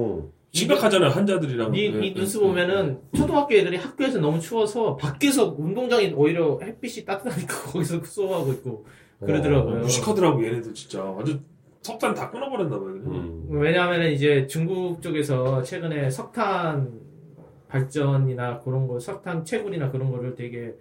[0.52, 1.74] 심각하잖아요, 환자들이랑.
[1.74, 2.40] 이, 예, 이 예, 뉴스 예.
[2.40, 8.86] 보면은 초등학교 애들이 학교에서 너무 추워서 밖에서 운동장이 오히려 햇빛이 따뜻하니까 거기서 수업하고 있고
[9.20, 9.80] 그러더라고요.
[9.80, 11.04] 무식하더라고, 얘네들 진짜.
[11.04, 11.44] 완전
[11.82, 13.04] 석탄 다 끊어버렸나 봐요, 그냥.
[13.14, 13.46] 음.
[13.50, 16.90] 왜냐하면 이제 중국 쪽에서 최근에 석탄
[17.68, 20.74] 발전이나 그런 거, 석탄 채굴이나 그런 거를 되게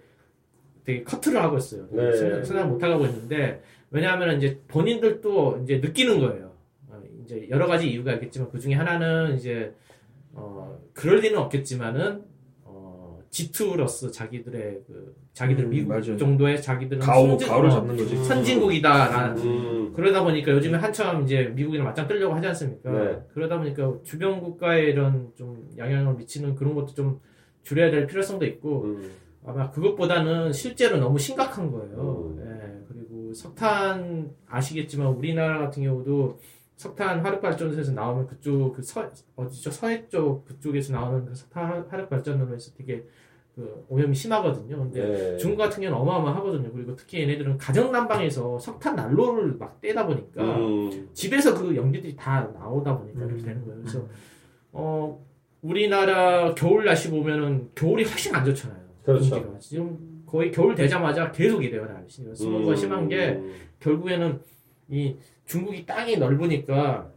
[0.83, 1.85] 되게 커트를 하고 있어요.
[1.91, 2.11] 네.
[2.15, 6.49] 생산- 생산 못 하고 있는데 왜냐하면 이제 본인들도 이제 느끼는 거예요.
[7.29, 9.73] 어, 이제 여러 가지 이유가 있겠지만 그 중에 하나는 이제
[10.33, 12.23] 어 그럴 리는 없겠지만은
[12.63, 16.17] 어 G2로서 자기들의 그 자기들 음, 미국 맞아요.
[16.17, 18.15] 정도의 자기들은 가오, 선진- 가오를 어, 잡는 거지.
[18.23, 19.93] 선진국이다라는 음.
[19.95, 22.91] 그러다 보니까 요즘에 한참 이제 미국이랑 맞짱 뜨려고 하지 않습니까?
[22.91, 23.19] 네.
[23.33, 27.19] 그러다 보니까 주변 국가에 이런 좀 영향을 미치는 그런 것도 좀
[27.63, 29.11] 줄여야 될 필요성도 있고 음.
[29.45, 32.33] 아마 그것보다는 실제로 너무 심각한 거예요.
[32.37, 32.39] 음.
[32.45, 36.39] 예, 그리고 석탄 아시겠지만 우리나라 같은 경우도
[36.79, 42.09] 석탄 화력 발전소에서 나오면 그쪽 그 서, 어디죠 서해 쪽 그쪽에서 나오는 그 석탄 화력
[42.09, 43.05] 발전으로 해서 되게
[43.53, 44.77] 그 오염이 심하거든요.
[44.77, 45.37] 근데 네.
[45.37, 46.71] 중국 같은 경우는 어마어마하거든요.
[46.71, 51.09] 그리고 특히 얘네들은 가정 난방에서 석탄 난로를 막 떼다 보니까 음.
[51.13, 53.45] 집에서 그 연기들이 다 나오다 보니까 이렇게 음.
[53.45, 53.81] 되는 거예요.
[53.81, 54.07] 그래서
[54.71, 55.21] 어
[55.61, 58.79] 우리나라 겨울 날씨 보면은 겨울이 훨씬 안 좋잖아요.
[59.03, 59.31] 그렇죠.
[59.31, 59.59] 공기가.
[59.59, 62.33] 지금 거의 겨울 되자마자 계속 이래요 날씨가.
[62.33, 62.75] 스모그가 음.
[62.77, 63.37] 심한 게
[63.81, 64.39] 결국에는
[64.87, 65.17] 이
[65.49, 67.09] 중국이 땅이 넓으니까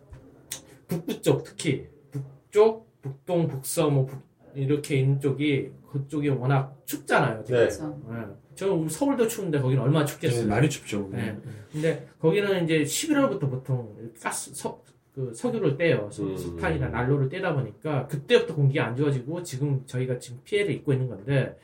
[0.89, 4.23] 북부 쪽 특히 북쪽, 북동, 북서 뭐 북-
[4.55, 7.43] 이렇게 있는 쪽이 그쪽이 워낙 춥잖아요.
[7.45, 7.47] 네.
[7.47, 8.01] 그렇죠.
[8.11, 8.15] 예.
[8.55, 10.43] 저 서울도 추운데 거기는 얼마나 춥겠어요.
[10.45, 11.09] 네, 많이 춥죠.
[11.13, 11.37] 네.
[11.71, 16.09] 근데 거기는 이제 11월부터 보통 가스 석, 그 석유를 떼요.
[16.11, 16.37] 석- 음.
[16.37, 21.59] 석탄이나 난로를 떼다 보니까 그때부터 공기가 안 좋아지고 지금 저희가 지금 피해를 입고 있는 건데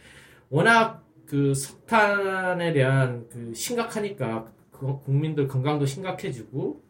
[0.51, 6.83] 워낙 그 석탄에 대한 그 심각하니까 그 국민들 건강도 심각해지고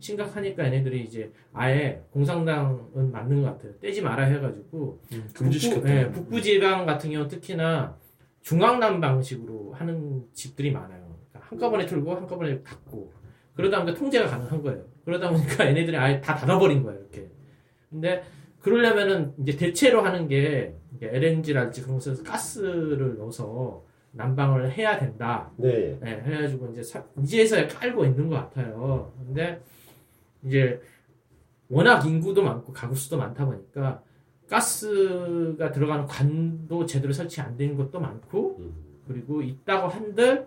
[0.00, 3.72] 심각하니까 얘네들이 이제 아예 공산당은 맞는 것 같아요.
[3.80, 5.80] 떼지 마라 해가지고 음, 금지시켰다.
[5.80, 7.96] 북부, 예, 북부 지방 같은 경우 특히나
[8.42, 11.16] 중앙난 방식으로 하는 집들이 많아요.
[11.30, 13.12] 그러니까 한꺼번에 틀고 한꺼번에 닫고
[13.54, 14.84] 그러다 보니까 통제가 가능한 거예요.
[15.04, 17.00] 그러다 보니까 얘네들이 아예 다 닫아버린 거예요.
[17.00, 17.30] 이렇게.
[17.88, 18.22] 근데
[18.60, 23.84] 그러려면은 이제 대체로 하는 게 LNG랄지 그런 것에서 가스를 넣어서
[24.16, 25.50] 난방을 해야 된다.
[25.56, 25.98] 네.
[26.00, 29.12] 네, 해가지고 이제 사- 이제서야 깔고 있는 것 같아요.
[29.26, 29.60] 근데
[30.44, 30.80] 이제
[31.68, 34.02] 워낙 인구도 많고 가구 수도 많다 보니까
[34.48, 38.74] 가스가 들어가는 관도 제대로 설치 안 되는 것도 많고 음.
[39.08, 40.46] 그리고 있다고 한들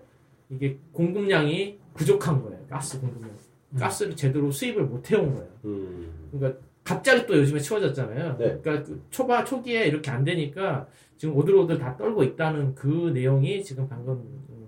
[0.50, 2.66] 이게 공급량이 부족한 거예요.
[2.70, 3.32] 가스 공급량.
[3.78, 5.50] 가스를 제대로 수입을 못 해온 거예요.
[5.66, 6.30] 음.
[6.32, 8.38] 그러니까 갑자기 또 요즘에 추워졌잖아요.
[8.38, 8.60] 네.
[8.64, 13.90] 그러니까 그 초반 초기에 이렇게 안 되니까 지금 오들오들 다 떨고 있다는 그 내용이 지금
[13.90, 14.24] 방금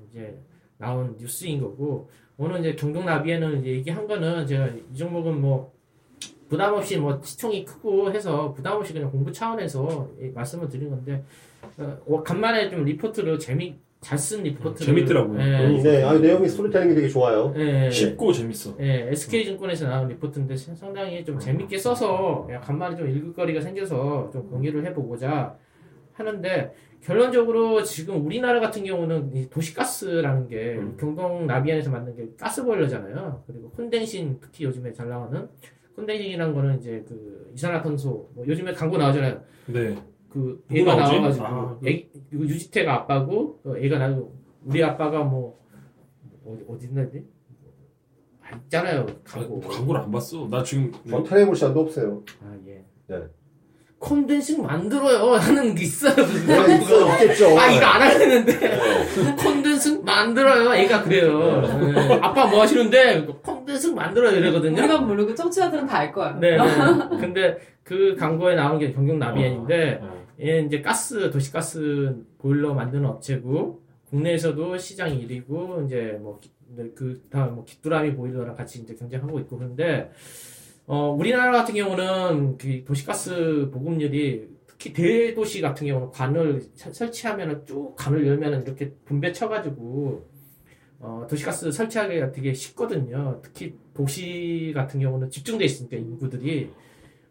[0.10, 0.38] 이제
[0.78, 5.72] 나온 뉴스인 거고 오늘 이제 경동 나비에는 이제 얘기한 거는 제가 이 종목은 뭐
[6.50, 11.24] 부담 없이 뭐 시총이 크고 해서 부담 없이 그냥 공부 차원에서 이 말씀을 드린 건데
[11.78, 15.40] 어, 간만에 좀 리포트를 재미 잘 쓴 리포트를 재밌더라고요.
[15.42, 17.54] 예, 음, 네, 아, 내용이 스토리텔링이 되게 좋아요.
[17.58, 18.76] 예, 쉽고 재밌어.
[18.80, 24.86] 예, SK증권에서 나온 리포트인데 상당히 좀 재밌게 써서 간만에 좀 읽을 거리가 생겨서 좀 공유를
[24.88, 25.58] 해보고자
[26.14, 30.98] 하는데 결론적으로 지금 우리나라 같은 경우는 이 도시가스라는 게 음.
[31.00, 33.44] 경동 나비엔에서 만든 게 가스보일러잖아요.
[33.48, 35.48] 그리고 condensing 특히 요즘에 잘 나오는
[35.96, 39.42] condensing이라는 거는 이제 그 이산화탄소 뭐 요즘에 광고 나오잖아요.
[39.68, 39.96] 네.
[40.30, 41.14] 그 애가 나오지?
[41.20, 44.34] 나와가지고 아, 그- 애, 이거 유지태가 아빠고 그 애가 나고
[44.66, 45.60] 우리 아빠가 뭐
[46.46, 47.24] 어디 어디 있는데
[48.42, 50.48] 아 있잖아요 광고 광고를 안 봤어.
[50.50, 52.24] 나 지금 전 테레볼 시간도 없어요.
[52.44, 52.86] 아 예.
[53.08, 53.24] 네.
[54.00, 56.16] 콘덴싱 만들어요 하는 게 있어요.
[56.16, 57.14] 그 네, 있어.
[57.24, 57.60] 있겠죠.
[57.60, 59.36] 아 이거 안 하려는데 네.
[59.38, 60.74] 콘덴싱 만들어요.
[60.74, 61.62] 애가 그래요.
[61.62, 62.20] 네.
[62.22, 64.80] 아빠 뭐 하시는데 콘덴싱 만들어요 이러거든요.
[64.82, 66.32] 우리가 모르고 청취자들은 다 알 거야.
[66.40, 66.52] 네.
[66.58, 66.64] 네.
[67.20, 70.26] 근데 그 광고에 나온 게 경경 나비엔인데 어.
[70.42, 76.40] 얘 이제 가스 도시가스 보일러 만드는 업체고 국내에서도 시장 1위고 이제 뭐
[76.96, 80.12] 그 다음 뭐 기뚜라미 보일러랑 같이 이제 경쟁하고 있고 그런데
[80.92, 87.94] 어 우리나라 같은 경우는 그 도시가스 보급률이 특히 대도시 같은 경우는 관을 서- 설치하면은 쭉
[87.96, 90.26] 관을 열면은 이렇게 분배 쳐가지고
[91.00, 93.40] 어 도시가스 설치하기가 되게 쉽거든요.
[93.44, 96.72] 특히 도시 같은 경우는 집중돼 있으니까 인구들이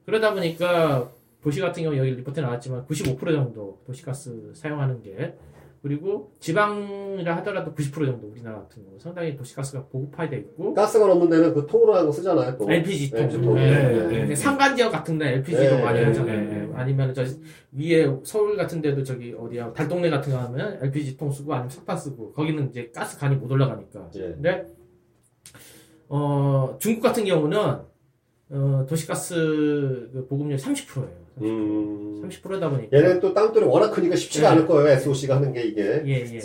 [0.06, 1.10] 그러다 보니까
[1.42, 5.34] 도시 같은 경우 여기 리포트에 나왔지만 95% 정도 도시가스 사용하는 게
[5.82, 11.54] 그리고 지방이라 하더라도 90% 정도 우리나라 같은 경우 상당히 도시가스가 보급화돼 있고 가스가 없는 데는
[11.54, 12.70] 그 통으로 하는 거 쓰잖아요, 또.
[12.70, 13.20] LPG 통.
[13.20, 13.54] LPG 통.
[13.54, 14.24] 네, 네, 네.
[14.24, 14.34] 네.
[14.34, 16.40] 산간 지역 같은 데 LPG로 네, 많이 네, 하잖아요.
[16.50, 16.68] 네, 네.
[16.74, 17.24] 아니면 저
[17.72, 21.96] 위에 서울 같은 데도 저기 어디야 달동네 같은 거 하면 LPG 통 쓰고 아니면 석탄
[21.96, 24.10] 쓰고 거기는 이제 가스 간이 못 올라가니까.
[24.16, 24.20] 예.
[24.20, 24.66] 근데
[26.08, 27.58] 어 중국 같은 경우는
[28.50, 31.27] 어 도시가스 그 보급률 30%예요.
[31.42, 32.22] 음.
[32.22, 34.54] 30%다 보니까 얘는 또 땅돌이 워낙 크니까 쉽지가 네.
[34.54, 36.02] 않을 거예요, SOC가 하는 게 이게.
[36.06, 36.40] 예, 예.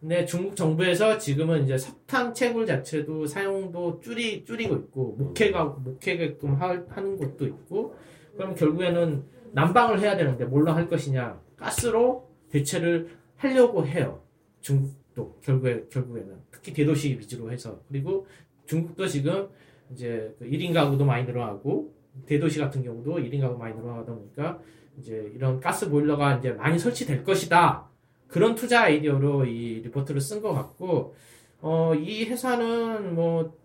[0.00, 6.82] 근데 중국 정부에서 지금은 이제 석탄 채굴 자체도 사용도 줄이, 줄이고 있고, 목회가, 목회게끔 하,
[6.88, 7.94] 하는 곳도 있고,
[8.34, 9.22] 그럼 결국에는
[9.52, 11.38] 난방을 해야 되는데 뭘로 할 것이냐.
[11.56, 14.22] 가스로 대체를 하려고 해요.
[14.62, 16.34] 중국도, 결국에, 결국에는.
[16.50, 17.82] 특히 대도시 위주로 해서.
[17.88, 18.26] 그리고
[18.64, 19.48] 중국도 지금
[19.92, 21.92] 이제 그 1인 가구도 많이 늘어나고,
[22.26, 24.58] 대도시 같은 경우도 1인 가구 많이 늘어나다 보니까,
[24.98, 27.88] 이제 이런 가스 보일러가 이제 많이 설치될 것이다.
[28.28, 31.14] 그런 투자 아이디어로 이 리포트를 쓴 것 같고,
[31.60, 33.56] 어, 이 회사는 뭐,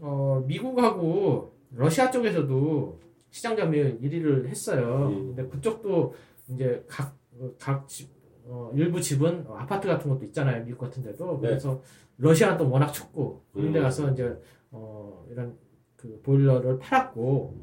[0.00, 5.08] 어, 미국하고 러시아 쪽에서도 시장 점유율 1위를 했어요.
[5.08, 5.34] 음.
[5.34, 6.14] 근데 그쪽도
[6.48, 8.10] 이제 각, 어, 각 집,
[8.44, 10.64] 어, 일부 집은 어, 아파트 같은 것도 있잖아요.
[10.64, 11.38] 미국 같은 데도.
[11.40, 11.48] 네.
[11.48, 11.80] 그래서
[12.18, 13.82] 러시아는 또 워낙 춥고, 그런 데 음.
[13.84, 14.36] 가서 이제,
[14.70, 15.56] 어, 이런
[15.96, 17.56] 그 보일러를 팔았고,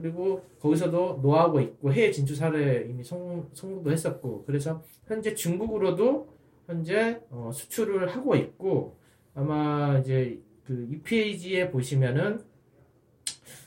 [0.00, 6.28] 그리고 거기서도 노하우가 있고 해외 진출 사례 이미 성, 성공도 했었고 그래서 현재 중국으로도
[6.66, 8.98] 현재 어, 수출을 하고 있고
[9.34, 12.44] 아마 이제 그이 페이지에 보시면은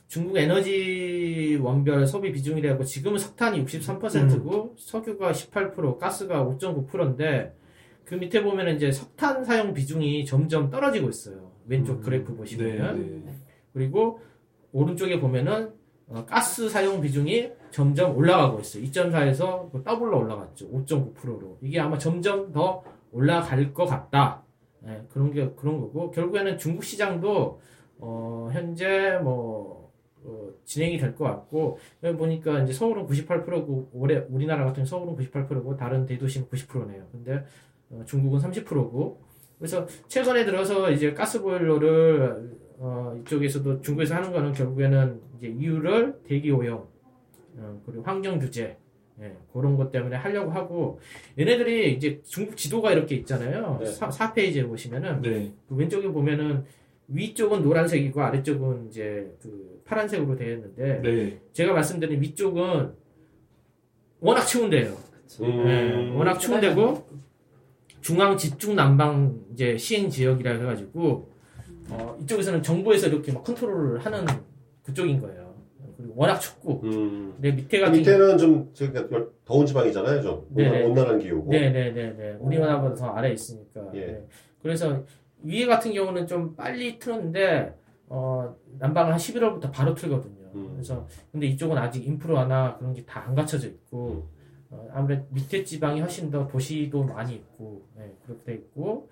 [0.08, 7.56] 중국 에너지 원별 소비 비중이라고 지금은 석탄이 63%고 석유가 18% 가스가 5.9%인데
[8.06, 12.02] 그 밑에 보면은 이제 석탄 사용 비중이 점점 떨어지고 있어요 왼쪽 음.
[12.02, 13.38] 그래프 보시면은 네, 네.
[13.74, 14.20] 그리고
[14.72, 15.72] 오른쪽에 보면은
[16.08, 18.84] 어, 가스 사용 비중이 점점 올라가고 있어요.
[18.84, 20.70] 2.4에서 더블로 올라갔죠.
[20.70, 21.58] 5.9%로.
[21.62, 24.44] 이게 아마 점점 더 올라갈 것 같다.
[24.86, 27.60] 예, 그런 게 그런 거고 결국에는 중국 시장도
[28.00, 29.92] 어, 현재 뭐
[30.26, 35.78] 어, 진행이 될 것 같고 여기 보니까 이제 서울은 98%고 올해 우리나라 같은 서울은 98%고
[35.78, 37.08] 다른 대도시는 90%네요.
[37.12, 37.44] 근데
[37.90, 39.22] 어, 중국은 30%고
[39.64, 46.86] 그래서 최근에 들어서 이제 가스보일러를 어, 이쪽에서도 중국에서 하는 거는 결국에는 이제 이유를 대기 오염
[47.56, 48.76] 어, 그리고 환경 규제
[49.22, 51.00] 예, 그런 것 때문에 하려고 하고
[51.40, 53.78] 얘네들이 이제 중국 지도가 이렇게 있잖아요.
[53.80, 53.86] 네.
[53.86, 55.54] 사 4페이지에 보시면은 네.
[55.70, 56.66] 그 왼쪽에 보면은
[57.08, 61.40] 위쪽은 노란색이고 아래쪽은 이제 그 파란색으로 되어 있는데 네.
[61.54, 62.92] 제가 말씀드린 위쪽은
[64.20, 64.98] 워낙 추운데요.
[65.40, 65.68] 음.
[65.70, 67.08] 예, 워낙 추운 데고
[68.04, 71.30] 중앙 집중 난방 이제 시행 지역이라 해가지고
[71.90, 74.26] 어, 이쪽에서는 정부에서 이렇게 막 컨트롤을 하는
[74.84, 75.54] 그쪽인 거예요.
[75.98, 77.34] 그리고 워낙 춥고 음.
[77.40, 80.84] 내 밑에 그 같은 밑에는 좀 저기 열- 더운 지방이잖아요, 좀 네네.
[80.84, 81.50] 온난- 온난한 기후고.
[81.52, 82.38] 네네네네.
[82.42, 83.80] 우리나라보다 더 아래 에 있으니까.
[83.82, 83.92] 어.
[83.96, 84.06] 예.
[84.06, 84.28] 네.
[84.62, 85.04] 그래서
[85.44, 87.74] 위에 같은 경우는 좀 빨리 트는데
[88.10, 90.50] 어, 난방을 한 11월부터 바로 틀거든요.
[90.56, 90.72] 음.
[90.74, 93.72] 그래서 근데 이쪽은 아직 인프라나 그런 게 다 안 갖춰져 음.
[93.74, 94.30] 있고 어,
[94.92, 99.10] 아무래도 밑에 지방이 훨씬 더 도시도 많이 있고 네, 그렇게 돼 있고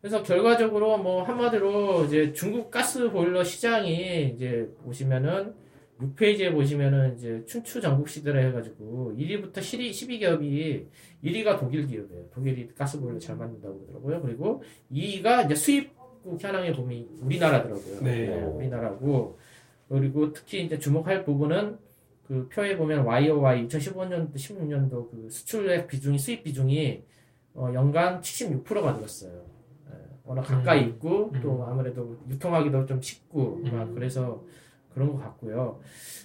[0.00, 5.54] 그래서 결과적으로 뭐 한마디로 이제 중국 가스 보일러 시장이 이제 보시면은
[6.00, 10.86] 6페이지에 보시면은 이제 춘추 전국 시대라 해가지고 1위부터 12, 12기업이
[11.24, 12.24] 1위가 독일 기업이에요.
[12.34, 14.22] 독일이 가스 보일러 잘 만든다고 그러더라고요.
[14.22, 18.00] 그리고 2위가 이제 수입국 현황에 보면 우리나라더라고요.
[18.02, 18.42] 네.
[18.42, 19.38] 우리나라고
[19.88, 21.78] 그리고 특히 이제 주목할 부분은
[22.26, 27.04] 그 표에 보면 YOY 2015년도 16년도 그 수출액 비중이 수입 비중이
[27.54, 29.44] 어, 연간 76%가 늘었어요.
[29.90, 30.88] 예, 워낙 가까이 음.
[30.88, 33.94] 있고 또 아무래도 유통하기도 좀 쉽고 막 음.
[33.94, 34.42] 그래서
[34.92, 35.80] 그런 것 같고요.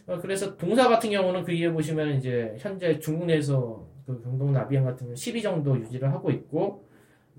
[0.08, 4.84] 어, 그래서 동사 같은 경우는 그 위에 보시면 이제 현재 중국 내에서 그 경동 나비행
[4.84, 6.88] 같은 경우 12 정도 유지를 하고 있고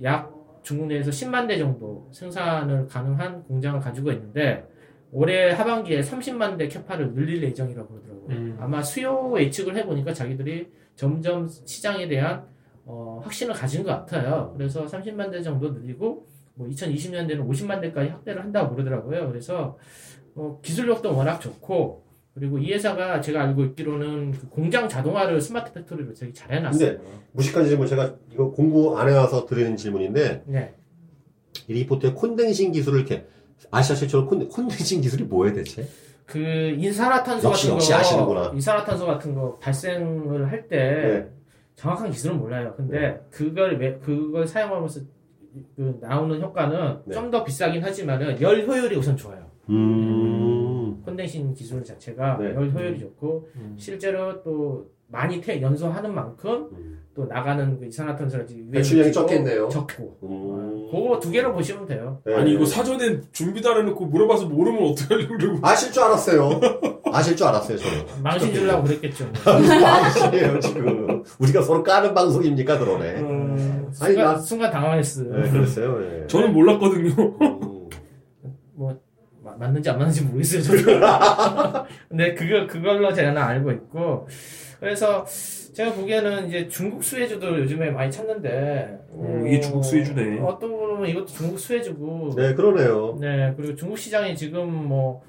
[0.03, 4.69] 약 중국 내에서 10만 대 정도 생산을 가능한 공장을 가지고 있는데
[5.13, 8.37] 올해 하반기에 30만 대 캐파를 늘릴 예정이라고 그러더라고요.
[8.37, 8.50] 음.
[8.61, 12.45] 아마 수요 예측을 해보니까 자기들이 점점 시장에 대한
[12.85, 14.53] 어, 확신을 가진 것 같아요.
[14.57, 19.29] 그래서 30만 대 정도 늘리고 뭐 2020년대는 50만 대까지 확대를 한다고 그러더라고요.
[19.29, 19.79] 그래서
[20.35, 26.15] 어, 기술력도 워낙 좋고 그리고 이 회사가 제가 알고 있기로는 그 공장 자동화를 smart factory로
[26.15, 26.99] 되게 잘 해놨어요.
[27.33, 30.75] 무식한 질문 제가 이거 공부 안 해와서 드리는 질문인데 네.
[31.67, 33.27] 이 리포트에 condensing 기술을 이렇게
[33.71, 35.87] 아시아 최초로 con, condensing 기술이 뭐예요 대체?
[36.31, 38.51] 그 이산화탄소 역시, 같은 역시 거 아시는구나.
[38.55, 41.29] 이산화탄소 같은 거 발생을 할 때 네.
[41.75, 42.73] 정확한 기술은 몰라요.
[42.77, 45.01] 근데 그걸 왜 그걸 사용하면서
[45.77, 47.15] 그 나오는 효과는 네.
[47.15, 49.45] 좀 더 비싸긴 하지만은 열 효율이 우선 좋아요.
[49.69, 51.03] 음.
[51.05, 52.55] 콘덴싱 기술 자체가 네.
[52.55, 53.75] 열 효율이 좋고 음.
[53.79, 57.01] 실제로 또 많이 태 연소하는 만큼 음.
[57.15, 59.69] 또 나가는 그 이산화탄소가 배출량이 적겠네요.
[59.69, 60.89] 적고 음.
[60.91, 62.21] 그거 두 개로 보시면 돼요.
[62.25, 62.35] 네.
[62.37, 66.61] 아니 이거 사전에 준비도 안 해놓고 물어봐서 모르면 어떻게 하려고 그러고 아실 줄 알았어요.
[67.13, 68.05] 아실 줄 알았어요 저는.
[68.23, 69.25] 망신 주려고 그랬겠죠.
[69.45, 69.53] 뭐.
[69.53, 71.25] 방식이에요 지금.
[71.41, 73.17] 우리가 서로 까는 방송입니까 그러네.
[73.21, 75.37] 음, 아니, 순간, 나- 순간 당황했어요.
[75.37, 75.99] 네, 그랬어요.
[75.99, 76.27] 네.
[76.29, 77.13] 저는 몰랐거든요.
[77.43, 77.89] 음.
[79.43, 81.01] 마- 맞는지 안 맞는지 모르겠어요, 저도.
[82.09, 84.29] 근데 그거, 그걸로 제가 알고 있고.
[84.81, 85.25] 그래서
[85.75, 88.99] 제가 보기에는 이제 중국 수혜주도 요즘에 많이 찾는데.
[89.13, 90.41] 오, 이게 중국 수혜주네.
[90.41, 92.35] 어떤 보면 이것도 중국 수혜주고.
[92.37, 93.17] 네 그러네요.
[93.21, 95.23] 네, 그리고 중국 시장이 지금 뭐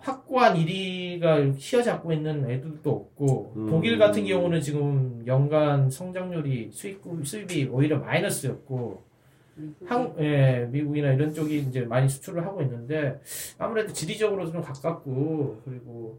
[0.00, 3.66] 확고한 1위가 휘어잡고 있는 애들도 없고 음.
[3.68, 9.02] 독일 같은 경우는 지금 연간 성장률이 수입 수입이 오히려 마이너스였고
[9.84, 13.20] 한, 예, 미국이나 이런 쪽이 이제 많이 수출을 하고 있는데
[13.58, 16.18] 아무래도 지리적으로 좀 가깝고 그리고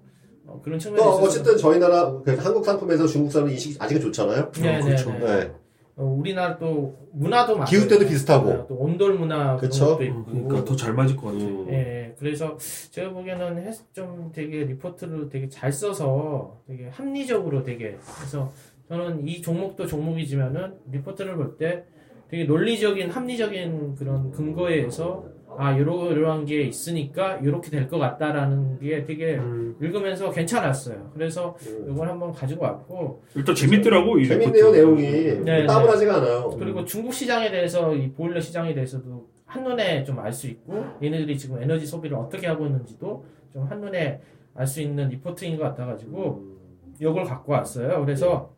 [0.52, 4.52] 어, 그런 측면에서 또 어쨌든 저희 나라 그 한국 상품에서 중국산은 인식이 아직은 좋잖아요.
[4.54, 5.12] 네, 네, 그렇죠.
[5.12, 5.20] 네.
[5.20, 5.52] 네.
[5.98, 7.66] 어, 우리나라 또 문화도 많아요.
[7.70, 8.50] 기후 때도 비슷하고.
[8.50, 9.98] 네, 또 온돌 문화 그쵸?
[9.98, 11.48] 그런 것도 있고 그러니까 더 잘 맞을 것 같아요.
[11.48, 11.68] 음.
[11.70, 12.58] 예, 그래서
[12.92, 18.52] 제가 보기에는 해- 좀 되게 리포트를 되게 잘 써서 되게 합리적으로 되게 그래서
[18.88, 21.84] 저는 이 종목도 종목이지만은 리포트를 볼 때
[22.30, 25.26] 되게 논리적인 합리적인 그런 근거에 의해서
[25.58, 31.12] 아 요러한 게 있으니까 이렇게 될 것 같다라는 게 되게 음, 읽으면서 괜찮았어요.
[31.14, 31.88] 그래서 음.
[31.92, 34.72] 이걸 한번 가지고 왔고 일단 재밌더라고 이 재밌네요.
[34.72, 35.02] 내용이
[35.44, 36.50] 네, 따분하지가 않아요.
[36.58, 41.62] 그리고 중국 시장에 대해서 이 보일러 시장에 대해서도 한눈에 좀 알 수 있고 얘네들이 지금
[41.62, 44.22] 에너지 소비를 어떻게 하고 있는지도 좀 한눈에
[44.56, 46.44] 알 수 있는 리포트인 것 같아가지고
[47.02, 48.00] 이걸 갖고 왔어요.
[48.06, 48.54] 그래서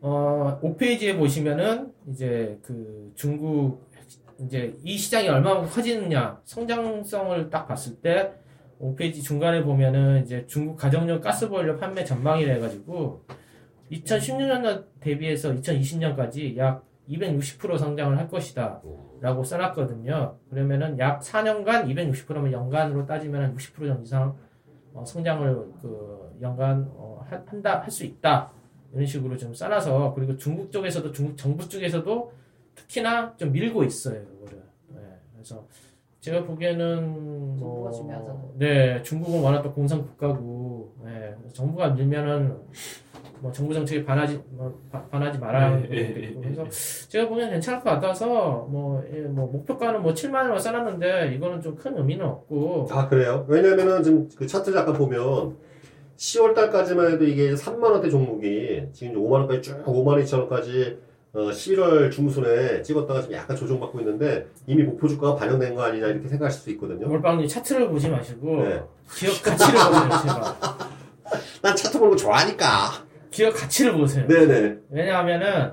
[0.00, 3.85] 어 5페이지에 보시면은 이제 그 중국
[4.40, 8.32] 이제 이 시장이 얼마나 커지느냐 성장성을 딱 봤을 때
[8.80, 13.24] 5페이지 중간에 보면은 이제 중국 가정용 가스보일러 판매 전망이라 해가지고
[13.92, 18.82] 2016년 대비해서 2020년까지 약 260% 성장을 할 것이다.
[19.20, 20.36] 라고 써놨거든요.
[20.50, 24.36] 그러면은 약 4년간 260%면 연간으로 따지면 한60% 정도 이상
[24.92, 28.50] 어, 성장을 그 연간 어, 하- 한다 할 수 있다
[28.92, 32.32] 이런 식으로 좀 써놔서 그리고 중국 쪽에서도 중국 정부 쪽에서도
[32.76, 34.62] 특히나 좀 밀고 있어요 이거를.
[34.88, 35.00] 네,
[35.34, 35.66] 그래서
[36.20, 38.52] 제가 보기에는 정부가 중요하잖아요.
[38.56, 42.56] 네, 중국은 워낙 또 공산 국가고 네, 정부가 밀면은
[43.40, 47.28] 뭐 정부 정책에 반하지 뭐, 바- 반하지 말아야 네, 예, 되겠고 예, 예, 그래서 제가
[47.28, 51.96] 보기엔 괜찮을 것 같아서 뭐, 예, 뭐 목표가는 뭐 7만 원을 써놨는데 이거는 좀 큰
[51.98, 53.44] 의미는 없고 아 그래요?
[53.48, 55.56] 왜냐면은 지금 그 차트 잠깐 보면
[56.16, 60.98] 10월 달까지만 해도 이게 3만 원대 종목이 지금 이제 5만 원까지 쭉 5만 2천 원까지
[61.36, 66.28] 어, 11월 중순에 찍었다가 지금 약간 조정받고 있는데 이미 목표 주가가 반영된 거 아니냐 이렇게
[66.28, 67.06] 생각하실 수 있거든요.
[67.08, 68.82] 몰빵님 차트를 보지 마시고 네.
[69.14, 70.78] 기업 가치를 보세요 제가
[71.62, 72.66] 난 차트 보는 거 좋아하니까.
[73.30, 74.26] 기업 가치를 보세요.
[74.26, 74.76] 네네.
[74.90, 75.72] 왜냐하면은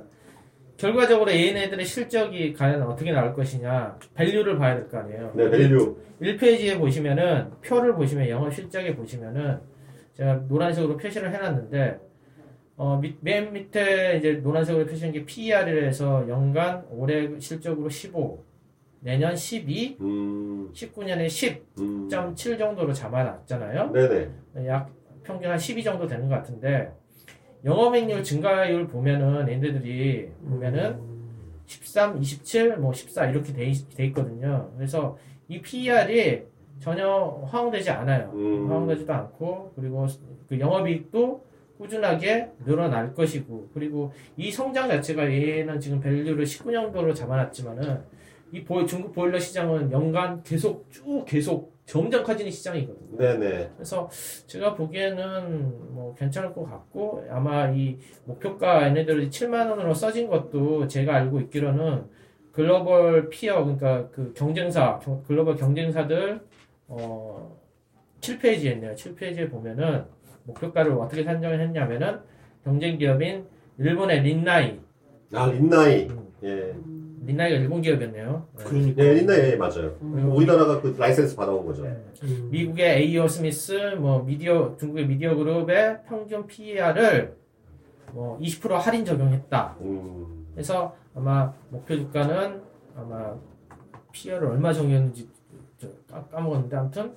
[0.75, 5.31] 결과적으로 얘네들의 실적이 과연 어떻게 나올 것이냐 value를 봐야 될 거 아니에요.
[5.33, 5.95] 네, value.
[6.21, 9.59] 1페이지에 보시면은 표를 보시면 영업 실적에 보시면은
[10.17, 11.99] 제가 노란색으로 표시를 해놨는데
[12.75, 18.43] 어, 밑- 맨 밑에 이제 노란색으로 표시한 게 PER이라서 연간 올해 실적으로 15,
[19.01, 22.57] 내년 12, 음, 19년에 10.7 음.
[22.57, 23.91] 정도로 잡아놨잖아요.
[23.91, 24.67] 네네.
[24.67, 24.89] 약
[25.23, 26.91] 평균 한 12 정도 되는 것 같은데
[27.63, 30.99] 영업이익률 증가율 보면은 얘네들이 보면은
[31.65, 34.71] 13, 27, 뭐 14 이렇게 돼, 있, 돼 있거든요.
[34.75, 36.43] 그래서 이 PER이
[36.79, 37.07] 전혀
[37.51, 38.31] 허용되지 않아요.
[38.33, 38.67] 음.
[38.67, 40.07] 허용되지도 않고 그리고
[40.49, 41.45] 그 영업이익도
[41.83, 48.01] 꾸준하게 늘어날 것이고 그리고 이 성장 자체가 얘는 지금 밸류를 19년도로 잡아놨지만은
[48.53, 53.17] 이 보- 중국 보일러 시장은 연간 계속 쭉 계속 점점 커지는 시장이거든요.
[53.17, 53.71] 네네.
[53.75, 54.09] 그래서
[54.47, 61.15] 제가 보기에는 뭐 괜찮을 것 같고 아마 이 목표가 얘네들이 7만 원으로 써진 것도 제가
[61.15, 62.05] 알고 있기로는
[62.53, 66.39] 글로벌 peer 그러니까 그 경쟁사 경- 글로벌 경쟁사들
[66.87, 67.57] 어
[68.21, 68.93] 7페이지에 있네요.
[68.95, 70.05] 7페이지에 보면은
[70.45, 72.19] 목표가를 어떻게 산정을 했냐면은
[72.63, 73.45] 경쟁 기업인
[73.77, 74.79] 일본의 린나이
[75.33, 76.07] 아, 린나이.
[76.09, 76.75] 음, 예.
[77.25, 78.47] 린나이가 일본 기업이었네요.
[78.57, 78.63] 네.
[78.63, 79.03] 그러니까.
[79.03, 79.97] 예, 린나이, 예, 맞아요.
[79.99, 81.83] 그리고 우리나라가 그 라이센스 받아온 거죠.
[81.83, 81.97] 네.
[82.23, 82.49] 음.
[82.51, 87.35] 미국의 에이오 스미스, 뭐 미디어 중국의 미디어 그룹의 평균 PER을
[88.11, 89.77] 뭐 20% 할인 적용했다.
[89.81, 92.61] 음, 그래서 아마 목표 주가는
[92.95, 93.35] 아마
[94.11, 95.27] PER을 얼마 정했는지
[96.31, 97.13] 까먹었는데 아무튼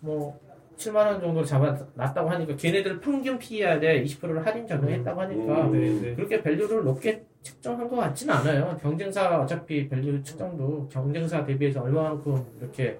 [0.00, 0.38] 뭐
[0.76, 5.72] 7만 원 정도 잡아놨다고 하니까 걔네들 평균 PER에 20%를 할인 적용했다고 하니까 음.
[5.72, 6.14] 네, 네.
[6.14, 8.76] 그렇게 value를 높게 측정한 것 같지는 않아요.
[8.80, 12.98] 경쟁사 어차피 value 측정도 경쟁사 대비해서 얼마만큼 이렇게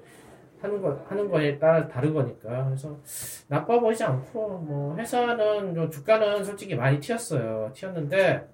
[0.60, 2.96] 하는 거 하는 거에 따라 다른 거니까 그래서
[3.48, 7.70] 나빠 보이지 않고 뭐 회사는 좀 주가는 솔직히 많이 튀었어요.
[7.74, 8.46] 튀었는데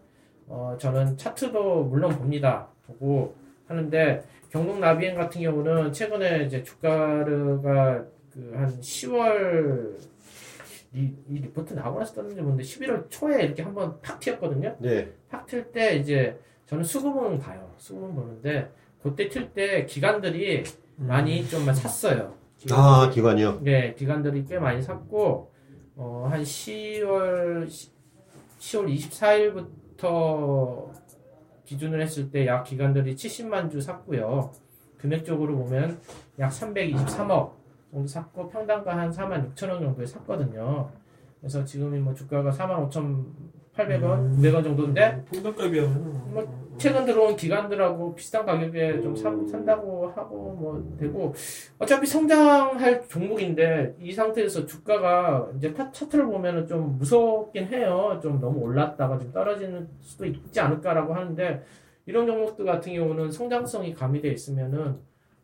[0.49, 2.69] 어 저는 차트도 물론 봅니다.
[2.87, 3.35] 보고
[3.69, 9.99] 하는데 경동 나비엔 같은 경우는 최근에 이제 주가가 그 한 10월
[10.93, 14.77] 이, 이 리포트 나오고 나서 떴는지 모르는데 11월 초에 이렇게 한번 팍 튀었거든요.
[14.81, 15.13] 네.
[15.29, 17.73] 팍틀때 이제 저는 수급은 봐요.
[17.79, 18.71] 수급은 보는데
[19.03, 20.65] 그때 틀때 기관들이
[20.97, 22.35] 많이 좀 샀어요.
[22.73, 23.61] 아, 기관이요?
[23.63, 25.51] 네, 기관들이 꽤 많이 샀고
[25.97, 27.67] 어, 한 10월
[28.59, 29.65] 10월
[29.97, 30.91] 24일부터
[31.65, 34.51] 기준을 했을 때 약 기관들이 70만 주 샀고요.
[34.99, 36.01] 금액적으로 보면
[36.41, 37.60] 약 323억
[37.91, 40.91] 정도 샀고 평당가 한 4만 6천 원 정도에 샀거든요.
[41.41, 42.89] 그래서 지금이 뭐 주가가 4만
[43.77, 50.55] 5,800원, 900원 정도인데 평당가에 비하면 뭐 최근 들어온 기관들하고 비슷한 가격에 좀 사, 산다고 하고
[50.59, 51.35] 뭐 되고
[51.79, 58.19] 어차피 성장할 종목인데 이 상태에서 주가가 이제 파- 차트를 보면은 좀 무섭긴 해요.
[58.23, 61.63] 좀 너무 올랐다가 좀 떨어지는 수도 있지 않을까라고 하는데
[62.07, 64.97] 이런 종목들 같은 경우는 성장성이 가미돼 있으면은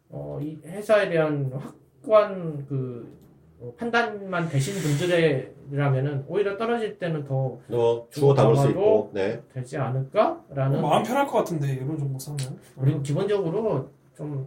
[0.09, 1.75] 어, 이 회사에 대한 확
[2.07, 3.15] 고한 그
[3.61, 9.41] 어, 판단만 되신 분들이라면은 오히려 떨어질 때는 더 뭐, 주워 담을 수 있고, 네.
[9.53, 12.39] 되지 않을까라는 마음 편할 것 같은데 이런 종목 사면
[12.79, 14.47] 그리고 기본적으로 좀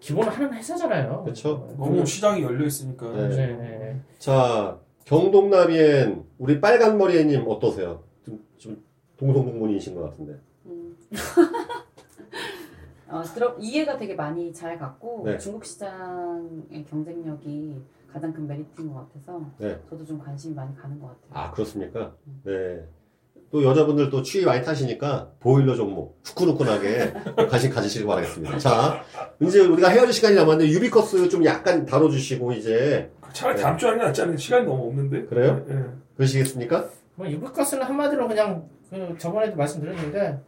[0.00, 1.24] 기본 하는 회사잖아요.
[1.24, 1.74] 그쵸.
[1.76, 3.28] 너무 시장이 열려 있으니까 네.
[3.28, 4.00] 네, 네.
[4.18, 8.02] 자, 경동나비엔 우리 빨간 머리애님 어떠세요?
[8.24, 8.82] 좀, 좀
[9.16, 10.38] 동성동문이신 것 같은데.
[10.66, 10.96] 음.
[13.12, 15.36] 어, 들어, 이해가 되게 많이 잘 갔고 네.
[15.36, 17.76] 중국 시장의 경쟁력이
[18.10, 19.78] 가장 큰 메리트인 것 같아서 네.
[19.88, 21.28] 저도 좀 관심이 많이 가는 것 같아요.
[21.30, 22.14] 아, 그렇습니까?
[22.44, 22.86] 네.
[23.50, 27.12] 또 여자분들 또 추위 많이 타시니까 보일러 종목 후끈후끈하게
[27.50, 28.58] 관심 가지시길 바라겠습니다.
[28.58, 29.02] 자,
[29.40, 34.04] 이제 우리가 헤어질 시간이 남았는데 유비쿼스 좀 약간 다뤄주시고 이제 차라리 다음 주 하는 게
[34.06, 35.62] 낫지 않을까 시간이 너무 없는데 그래요?
[35.68, 35.84] 예.
[36.16, 36.88] 그러시겠습니까?
[37.14, 40.40] 뭐 유비쿼스는 한마디로 그냥 그 저번에도 말씀드렸는데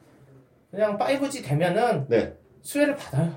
[0.71, 2.35] 그냥 5G 되면은 네.
[2.65, 3.31] 수혜를 받아요.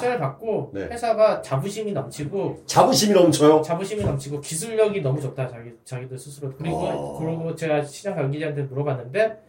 [0.00, 0.82] 수혜를 받고 네.
[0.86, 3.60] 회사가 자부심이 넘치고 자부심이 넘쳐요.
[3.62, 7.18] 자부심이 넘치고 기술력이 너무 좋다 자기 자기들 스스로 그리고 어.
[7.18, 9.42] 그리고 제가 시장 관계자한테 물어봤는데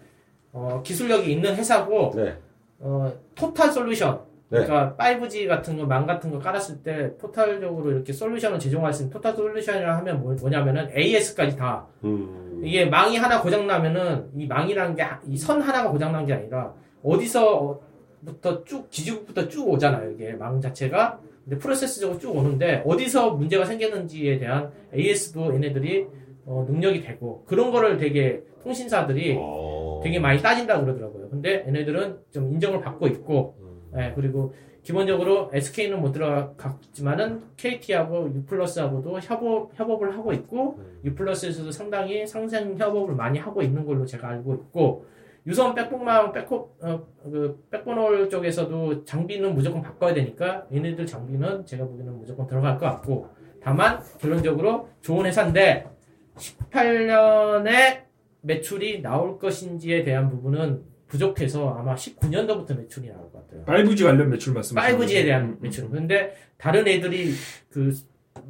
[0.52, 2.38] 어, 기술력이 있는 회사고 네.
[2.80, 4.20] 어, 토탈 솔루션.
[4.50, 4.64] 네.
[4.64, 9.12] 그러니까 5G 같은 거, 망 같은 거 깔았을 때 토탈적으로 이렇게 솔루션을 제공할 수 있는
[9.14, 11.86] 토탈 솔루션이라 하면 뭐- 뭐냐면은 AS까지 다.
[12.04, 12.62] 음.
[12.64, 16.72] 이게 망이 하나 고장 나면은 이 망이라는 게 이 선 하나가 고장 난 게 아니라
[17.04, 17.80] 어디서
[18.26, 20.12] 부터 쭉, 기지국부터 쭉 오잖아요.
[20.12, 21.20] 이게 망 자체가.
[21.44, 26.08] 근데 프로세스적으로 쭉 오는데 어디서 문제가 생겼는지에 대한 AS도 얘네들이
[26.46, 30.02] 어, 능력이 되고 그런 거를 되게 통신사들이 어.
[30.04, 31.30] 되게 많이 따진다고 그러더라고요.
[31.30, 34.00] 근데 얘네들은 좀 인정을 받고 있고, 음.
[34.00, 34.54] 예, 그리고
[34.88, 43.38] 기본적으로 SK는 못 들어갔지만은 KT하고 유플러스하고도 협업 협업을 하고 있고 유플러스에서도 상당히 상생 협업을 많이
[43.38, 45.06] 하고 있는 걸로 제가 알고 있고
[45.48, 52.20] 유선 백복망 백호 어, 그 백번홀 쪽에서도 장비는 무조건 바꿔야 되니까 얘네들 장비는 제가 보기에는
[52.20, 53.30] 무조건 들어갈 것 같고
[53.64, 55.88] 다만 결론적으로 좋은 회사인데
[56.36, 58.04] 18년에
[58.42, 63.64] 매출이 나올 것인지에 대한 부분은 부족해서 아마 19년도부터 매출이 나올 것 같아요.
[63.66, 65.90] 5G 관련 매출 말씀하시는 5G에 대한 매출은.
[65.90, 67.32] 근데 다른 애들이
[67.70, 67.94] 그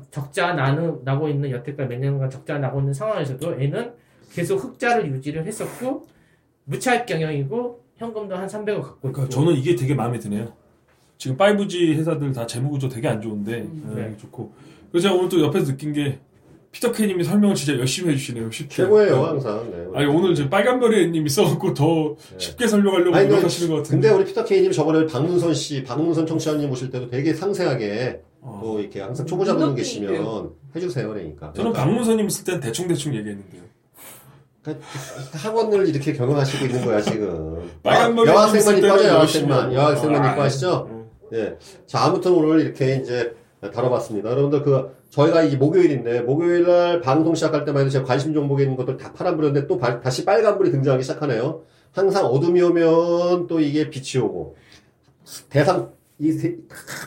[0.10, 3.94] 적자 나는, 나고 있는 여태까지 몇 년간 적자 나고 있는 상황에서도 애는
[4.34, 6.17] 계속 흑자를 유지를 했었고
[6.68, 10.54] 무차익 경영이고 현금도 한 300억 갖고 있고 그러니까 저는 이게 되게 마음에 드네요.
[11.18, 13.94] 지금 5G 회사들 다 재무구조 되게 안 좋은데 음.
[13.96, 14.18] 네, 네.
[14.18, 14.52] 좋고.
[14.92, 16.20] 그래서 제가 오늘 또 옆에서 느낀 게
[16.72, 18.52] 피터 케이님이 설명을 진짜 열심히 해주시네요.
[18.52, 18.76] 쉽게.
[18.76, 19.72] 최고예요 항상.
[19.72, 19.88] 네.
[19.96, 22.38] 아니 오늘 지금 빨간머리님 있어갖고 더 네.
[22.38, 24.10] 쉽게 설명하려고 아니, 노력하시는 것 같은데.
[24.10, 28.60] 근데 우리 피터 케이님 저번에 박문선 씨, 박문선 청취자님 모실 때도 되게 상세하게 어.
[28.62, 31.52] 또 이렇게 항상 초보자분 계시면 해주세요, 그러니까.
[31.54, 33.64] 저는 박문서님 있을 땐 대충 대충 얘기했는데요.
[34.74, 37.70] 그러니까 학원을 이렇게 경영하시고 있는 거야 지금.
[38.28, 39.58] 여학생만 때는 여학생만.
[39.60, 40.88] 열심히 여학생만 아, 이뻐하시죠?
[40.92, 41.06] 음.
[41.34, 41.58] 예.
[41.86, 43.34] 자, 아무튼 오늘 이렇게 이제
[43.74, 44.30] 다뤄봤습니다.
[44.30, 48.76] 여러분들 그, 저희가 이게 목요일인데, 목요일 날 방송 시작할 때만 해도 제가 관심 종목에 있는
[48.78, 51.62] 것들 다 파란불이었는데 또 바- 다시 빨간불이 등장하기 시작하네요.
[51.94, 54.56] 항상 어둠이 오면 또 이게 빛이 오고,
[55.50, 56.56] 대상, 이 세-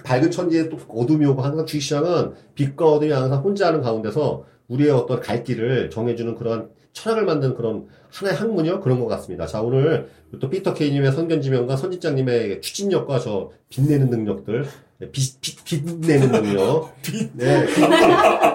[0.05, 5.21] 밝은 천지에 또 어둠이 오고 항상 주식시장은 빛과 어둠이 항상 혼자 하는 가운데서 우리의 어떤
[5.21, 8.80] 갈 길을 정해주는 그런 철학을 만드는 그런 하나의 학문이요?
[8.80, 9.47] 그런 것 같습니다.
[9.47, 10.09] 자, 오늘
[10.41, 14.66] 또 피터 케이님의 선견지명과 선지장님의 추진력과 저 빛내는 능력들,
[14.99, 16.93] 네, 빛, 빛, 빛내는 능력.
[17.34, 17.66] 네.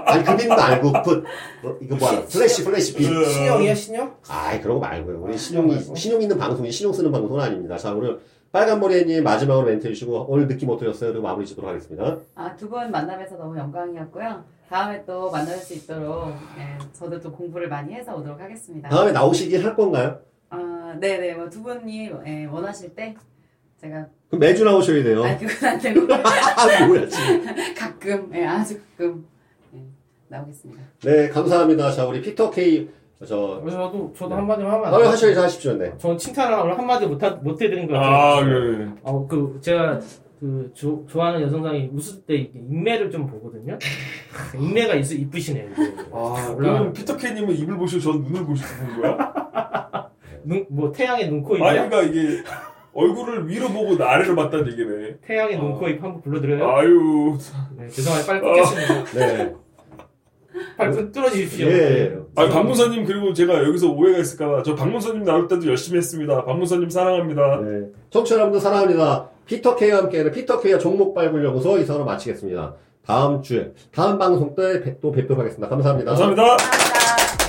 [0.06, 1.24] 아니, 그빛 말고, 그,
[1.68, 3.06] 어, 이거 뭐야, 플래시, 플래시 빛.
[3.06, 4.16] 신형이야 신형?
[4.28, 5.22] 아이, 그런 거 말고요.
[5.24, 7.78] 우리 신용이, 신용 있는 방송이 신용 쓰는 방송은 아닙니다.
[7.78, 8.20] 자, 오늘
[8.52, 11.12] 빨간머리님 마지막으로 멘트 해주시고, 오늘 느낌 어떠셨어요?
[11.14, 12.18] 그리고 마무리 짓도록 하겠습니다.
[12.36, 14.44] 아, 두 분 만나면서 너무 영광이었고요.
[14.70, 18.90] 다음에 또 만날 수 있도록 예, 저도 또 공부를 많이 해서 오도록 하겠습니다.
[18.90, 20.20] 다음에 나오시긴 할 건가요?
[20.50, 21.34] 아, 네네.
[21.36, 23.16] 뭐 두 분이 예, 원하실 때
[23.80, 25.24] 제가 그럼 매주 나오셔야 돼요.
[25.24, 27.46] 아 그건 안 되고 아, 뭐야, 지금.
[27.78, 29.26] 가끔 예, 아주 가끔
[29.76, 29.82] 예,
[30.30, 30.82] 나오겠습니다.
[31.04, 31.92] 네, 감사합니다.
[31.92, 32.90] 자, 우리 피터 케이,
[33.26, 35.10] 저, 그래서 저도 저도 한마디만 하면 안 아, 돼요?
[35.10, 35.74] 하셔야지 하십시오.
[35.74, 35.94] 네.
[36.00, 38.16] 저는 칭찬을 오늘 한마디 못, 하, 못 해드린 것 같아요.
[38.16, 38.90] 아, 그래.
[39.04, 40.00] 어, 그, 제가,
[40.40, 43.78] 그, 조, 좋아하는 여성상이 웃을 때 입매를 좀 보거든요.
[44.60, 45.70] 입매가 있, 이쁘시네요.
[46.12, 50.10] 아, 올라 그러면 피터 케이님은 입을 보시고 전 눈을 보시고 본 거야?
[50.44, 51.64] 눈, 뭐, 태양의 눈, 코, 입.
[51.64, 52.44] 아니, 그러니까 이게
[52.94, 55.18] 얼굴을 위로 보고 아래로 봤다는 얘기네.
[55.26, 55.76] 태양의 눈, 아.
[55.76, 56.70] 코, 입 한번 불러드려요?
[56.70, 57.38] 아유.
[57.78, 58.26] 네, 죄송해요.
[58.26, 59.04] 빨리 끊겠습니다.
[59.14, 59.56] 네.
[60.78, 61.68] 빨리 끊- 끊어주십시오.
[61.68, 62.18] 예.
[62.36, 66.44] 아, 박문서님 그리고 제가 여기서 오해가 있을까봐 저 박문서님 나올 때도 열심히 했습니다.
[66.46, 67.62] 박문서님 사랑합니다.
[67.62, 67.88] 네.
[68.10, 69.30] 청취자 여러분들 사랑합니다.
[69.46, 72.76] 피터 K와 함께하는 피터 K와 종목 발굴 연구소 이상으로 마치겠습니다.
[73.06, 75.70] 다음 주에, 다음 방송 때 또 뵙도록 하겠습니다.
[75.70, 76.12] 감사합니다.
[76.12, 76.44] 감사합니다.
[76.58, 77.45] 감사합니다.